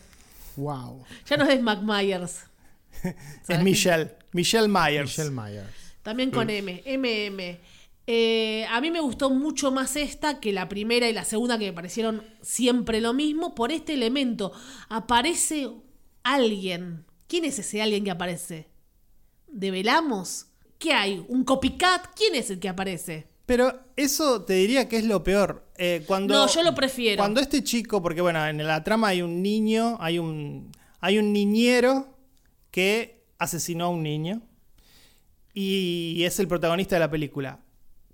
[0.56, 1.04] Wow.
[1.26, 2.44] Ya no es Mac Myers.
[3.48, 4.11] Es Michelle.
[4.32, 5.16] Michelle Myers.
[5.18, 5.70] Michelle Myers.
[6.02, 7.58] También con M, MM.
[8.06, 11.66] Eh, a mí me gustó mucho más esta que la primera y la segunda que
[11.66, 14.52] me parecieron siempre lo mismo por este elemento.
[14.88, 15.70] Aparece
[16.22, 17.04] alguien.
[17.26, 18.68] ¿Quién es ese alguien que aparece?
[19.48, 20.46] ¿Develamos?
[20.78, 21.24] ¿Qué hay?
[21.28, 22.14] ¿Un copycat?
[22.16, 23.28] ¿Quién es el que aparece?
[23.46, 25.66] Pero eso te diría que es lo peor.
[25.76, 27.18] Eh, cuando, No, yo lo prefiero.
[27.18, 31.32] Cuando este chico, porque bueno, en la trama hay un niño, hay un, hay un
[31.32, 32.16] niñero
[32.70, 34.42] que asesinó a un niño
[35.52, 37.60] y es el protagonista de la película.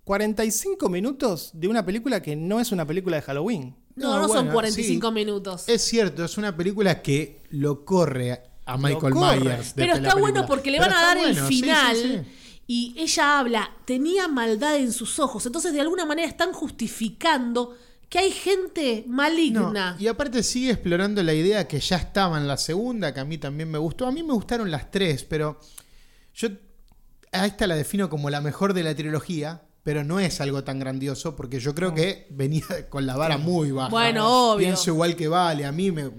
[0.07, 3.75] 45 minutos de una película que no es una película de Halloween.
[3.97, 5.15] No, No, no, son bueno, 45 sí.
[5.15, 5.65] minutos.
[5.69, 9.41] Es cierto, es una película que lo corre a Michael corre.
[9.41, 9.75] Myers.
[9.75, 11.97] de Pero está bueno porque le Pero van a dar el bueno, sí, sí, final.
[11.97, 12.21] sí.
[12.69, 15.47] Y ella habla, tenía maldad en sus ojos.
[15.47, 17.77] Entonces, de alguna manera, están justificando
[18.09, 19.97] que hay gente No, maligna.
[19.99, 23.39] y aparte sigue explorando la idea que ya estaba en la segunda, que a mí
[23.39, 24.07] también me gustó.
[24.07, 25.61] A mí me gustaron las tres, pero
[26.35, 26.49] yo
[27.33, 30.81] a esta la defino como la mejor de la trilogía, pero no es algo tan
[30.81, 33.89] grandioso, porque yo creo que venía con la vara muy baja.
[33.89, 34.67] Bueno, obvio.
[34.67, 36.11] Pienso igual que Vale, a mí me,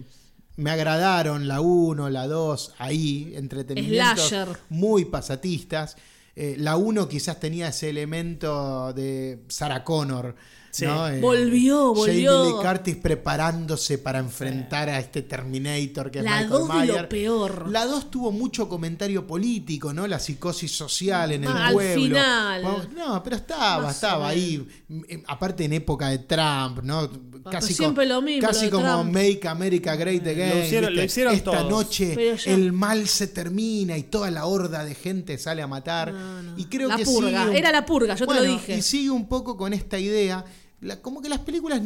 [0.55, 4.57] me agradaron la 1, la 2, ahí, entretenimientos Slasher.
[4.69, 5.97] muy pasatistas.
[6.33, 10.33] Eh, la 1 quizás tenía ese elemento de Sarah Connor.
[10.77, 10.85] Sí.
[10.85, 11.07] ¿no?
[11.07, 12.45] Eh, Volvió, Jamie volvió.
[12.61, 16.93] Lee Curtis preparándose para enfrentar a este Terminator que es La Michael dos de lo
[16.93, 17.07] Myers.
[17.07, 17.69] peor.
[17.69, 20.07] La 2 tuvo mucho comentario político, ¿no?
[20.07, 22.03] La psicosis social en el Ah, al pueblo.
[22.03, 22.61] final.
[22.61, 24.67] Bueno, No, pero estaba, Más estaba ahí.
[25.09, 27.09] Eh, Aparte en época de Trump, ¿no?
[27.49, 29.13] Casi, siempre lo mismo, casi lo como Trump.
[29.13, 30.63] Make America Great Again.
[30.65, 31.69] hicieron- lo hicieron Esta todos.
[31.69, 36.11] noche el mal se termina y toda la horda de gente sale a matar.
[36.13, 36.57] No, no.
[36.57, 38.77] Y creo La que purga, sigue un- era la purga, yo te lo dije.
[38.77, 40.43] Y sigue un poco con esta idea.
[40.81, 41.81] La- como que las películas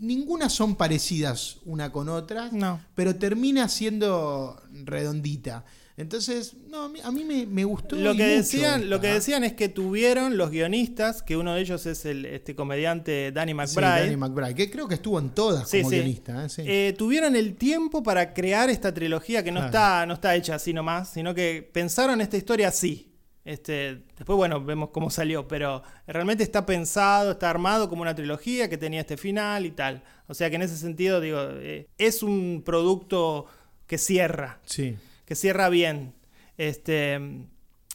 [0.00, 2.80] ninguna son parecidas una con otra, No.
[2.94, 5.64] pero termina siendo redondita.
[5.96, 7.96] Entonces, no, a mí, a mí me, me gustó.
[7.96, 11.86] Lo que, decían, lo que decían es que tuvieron los guionistas, que uno de ellos
[11.86, 14.00] es el este comediante Danny Sí, McBride.
[14.04, 15.96] Danny McBride, que creo que estuvo en todas Sí, como sí.
[15.96, 16.46] guionista.
[16.46, 16.48] ¿eh?
[16.58, 19.66] Eh, tuvieron el tiempo para crear esta trilogía que no, Claro.
[19.70, 23.07] está, no está hecha así nomás, sino que pensaron esta historia así.
[23.48, 28.68] Este, después, bueno, vemos cómo salió, pero realmente está pensado, está armado como una trilogía
[28.68, 30.02] que tenía este final y tal.
[30.26, 33.46] O sea que en ese sentido, digo, eh, es un producto
[33.86, 34.96] que cierra, sí.
[35.24, 36.12] que cierra bien.
[36.58, 37.16] Este,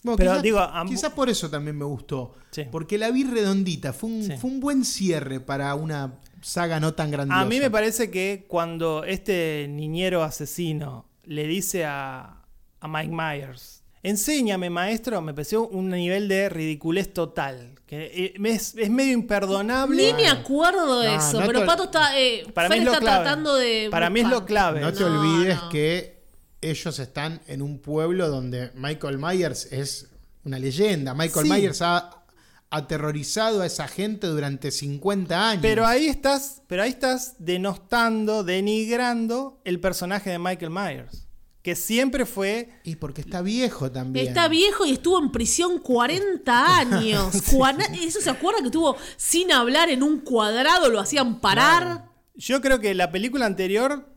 [0.02, 2.34] Bueno, Pero quizás, digo, quizás por eso también me gustó.
[2.50, 2.64] Sí.
[2.72, 3.94] Porque la vi redondita.
[3.94, 4.34] Fue un, Sí.
[4.38, 7.42] fue un buen cierre para una saga no tan grandiosa.
[7.42, 12.42] A mí me parece que cuando este niñero asesino le dice a,
[12.80, 17.74] a Mike Myers, Enséñame, maestro, me pareció un nivel de ridiculez total.
[17.86, 19.96] Que eh, me es, es medio imperdonable.
[20.12, 22.20] Ni me acuerdo de No, eso, no pero te- Pato está.
[22.20, 23.24] Eh, Para mí es lo está clave.
[23.24, 23.88] tratando de.
[23.90, 24.82] Para mí es lo clave.
[24.82, 25.70] No te No, olvides no.
[25.70, 26.22] que
[26.62, 30.10] ellos están en un pueblo donde Michael Myers es
[30.44, 31.14] una leyenda.
[31.14, 31.52] Michael Sí.
[31.52, 32.24] Myers ha
[32.70, 35.62] aterrorizado a esa gente durante 50 años.
[35.62, 41.28] Pero ahí estás, pero ahí estás denostando, denigrando el personaje de Michael Myers,
[41.64, 44.28] que siempre fue Y porque está viejo también.
[44.28, 47.34] Está viejo y estuvo en prisión 40 años.
[47.34, 50.90] ¿Eso se acuerda que estuvo sin hablar en un cuadrado?
[50.90, 52.10] Lo hacían parar.
[52.36, 54.10] Yo creo que la película anterior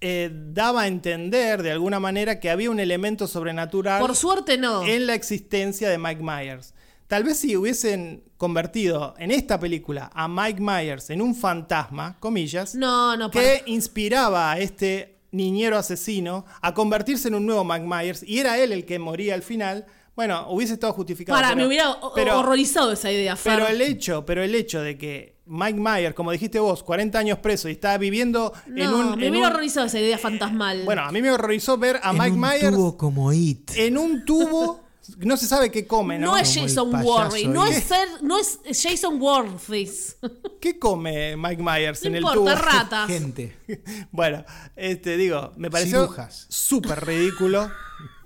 [0.00, 4.82] eh, daba a entender de alguna manera que había un elemento sobrenatural Por suerte no.
[4.84, 6.74] en la existencia de Mike Myers.
[7.06, 12.74] Tal vez si hubiesen convertido en esta película a Mike Myers en un fantasma, comillas,
[12.74, 17.86] No, no, que para- inspiraba a este niñero asesino a convertirse en un nuevo Mike
[17.86, 21.36] Myers y era él el que moría al final, bueno, hubiese estado justificado.
[21.36, 23.54] Para, pero- me hubiera pero- horrorizado esa idea, Fer.
[23.54, 27.38] pero el hecho, pero el hecho de que Mike Myers, como dijiste vos, 40 años
[27.38, 29.16] preso y está viviendo no, en un.
[29.18, 30.82] me en hubiera un- horrorizado esa idea fantasmal.
[30.84, 33.70] Bueno, a mí me horrorizó ver a En Mike un Myers tubo como It.
[33.76, 34.80] en un tubo.
[35.18, 36.28] No se sabe qué come, ¿no?
[36.28, 39.90] no es Como el Jason Worthy, no es, ser, no es Jason Worthy.
[40.60, 42.64] ¿Qué come Mike Myers No en el importa, tubo?
[42.64, 43.08] ratas.
[43.08, 43.56] Gente.
[44.12, 44.44] bueno,
[44.76, 46.14] este digo, me pareció
[46.48, 47.70] súper ridículo,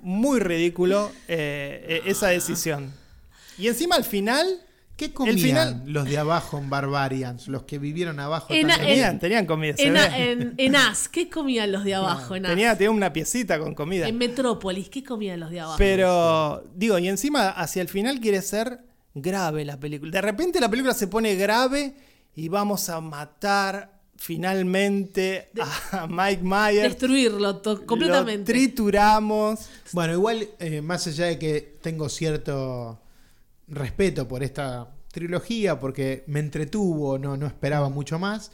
[0.00, 2.92] muy ridículo eh, eh, esa decisión.
[3.58, 4.65] Y encima al final
[4.96, 7.48] ¿Qué comían final- los de abajo en Barbarians?
[7.48, 8.52] Los que vivieron abajo.
[8.54, 9.74] En- en- tenían, tenían comida.
[9.78, 12.34] En, en, en As, ¿qué comían los de abajo?
[12.34, 12.52] En, As?
[12.52, 14.08] tenía, tenía una piecita con comida.
[14.08, 15.76] en Metrópolis, ¿qué comían los de abajo?
[15.78, 18.80] Pero, digo, y encima hacia el final quiere ser
[19.14, 20.10] grave la película.
[20.12, 21.94] De repente la película se pone grave
[22.34, 25.50] y vamos a matar finalmente
[25.92, 26.82] a Mike Myers.
[26.90, 28.50] Destruirlo to- Lo completamente.
[28.52, 29.60] trituramos.
[29.92, 32.98] Bueno, igual, eh, más allá de que tengo cierto
[33.68, 38.52] respeto por esta trilogía, porque me entretuvo, no, no esperaba mucho más,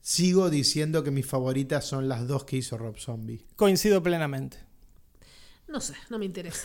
[0.00, 3.46] sigo diciendo que mis favoritas son las dos que hizo Rob Zombie.
[3.56, 4.58] Coincido plenamente.
[5.66, 6.62] No sé, no me interesa.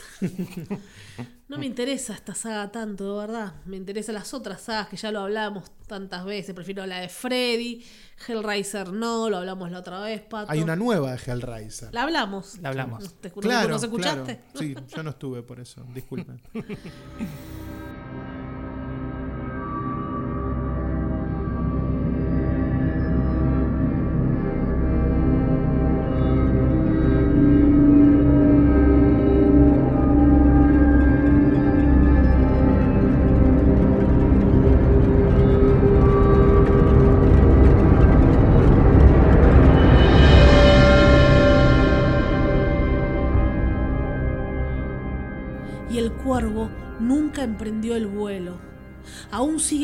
[1.48, 3.54] No me interesa esta saga tanto, de verdad.
[3.66, 6.54] Me interesan las otras sagas que ya lo hablamos tantas veces.
[6.54, 7.84] Prefiero la de Freddy,
[8.28, 10.52] Hellraiser no, lo hablamos la otra vez, Pato.
[10.52, 11.92] Hay una nueva de Hellraiser.
[11.94, 12.60] La hablamos.
[12.60, 13.16] La hablamos.
[13.20, 14.42] ¿Te, no- Claro, ¿Nos escuchaste?
[14.54, 14.60] claro.
[14.60, 16.40] Sí, yo no estuve por eso, disculpen.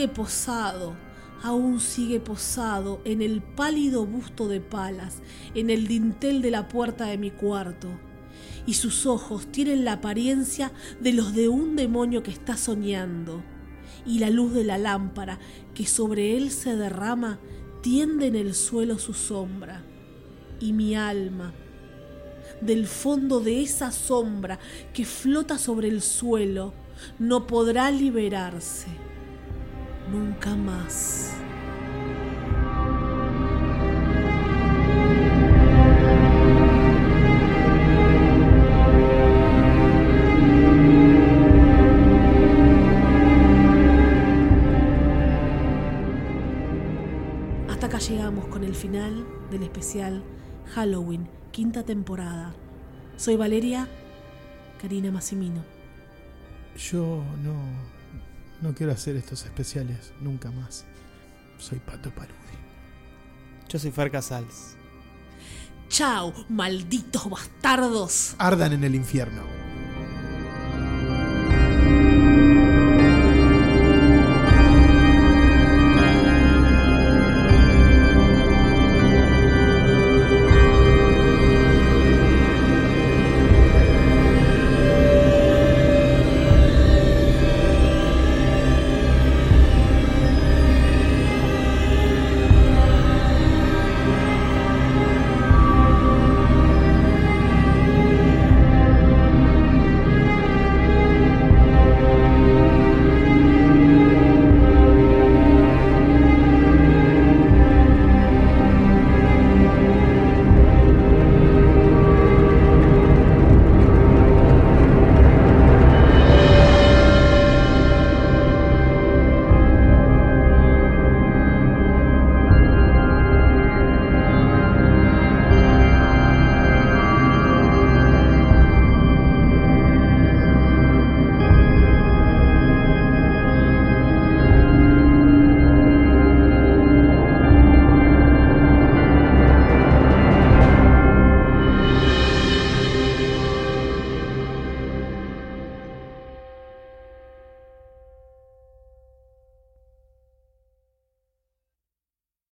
[0.07, 0.95] posado,
[1.43, 5.21] aún sigue posado en el pálido busto de palas,
[5.53, 7.89] en el dintel de la puerta de mi cuarto.
[8.65, 13.43] Y sus ojos tienen la apariencia de los de un demonio que está soñando.
[14.07, 15.39] Y la luz de la lámpara
[15.73, 17.39] que sobre él se derrama
[17.81, 19.83] tiende en el suelo su sombra.
[20.59, 21.53] Y mi alma,
[22.61, 24.57] del fondo de esa sombra
[24.93, 26.73] que flota sobre el suelo,
[27.19, 29.04] no podrá liberarse
[30.11, 31.33] nunca más.
[47.69, 50.23] Hasta acá llegamos con el final del especial
[50.73, 52.53] Halloween, quinta temporada.
[53.17, 53.87] Soy Valeria
[54.81, 55.63] Karina Massimino.
[56.77, 57.55] Yo no,
[58.61, 60.85] no quiero hacer estos especiales nunca más.
[61.57, 62.35] Soy Pato Parudi.
[63.69, 64.75] Yo soy Fer Casals.
[65.89, 68.35] Chao, malditos bastardos.
[68.37, 69.64] Ardan en el infierno.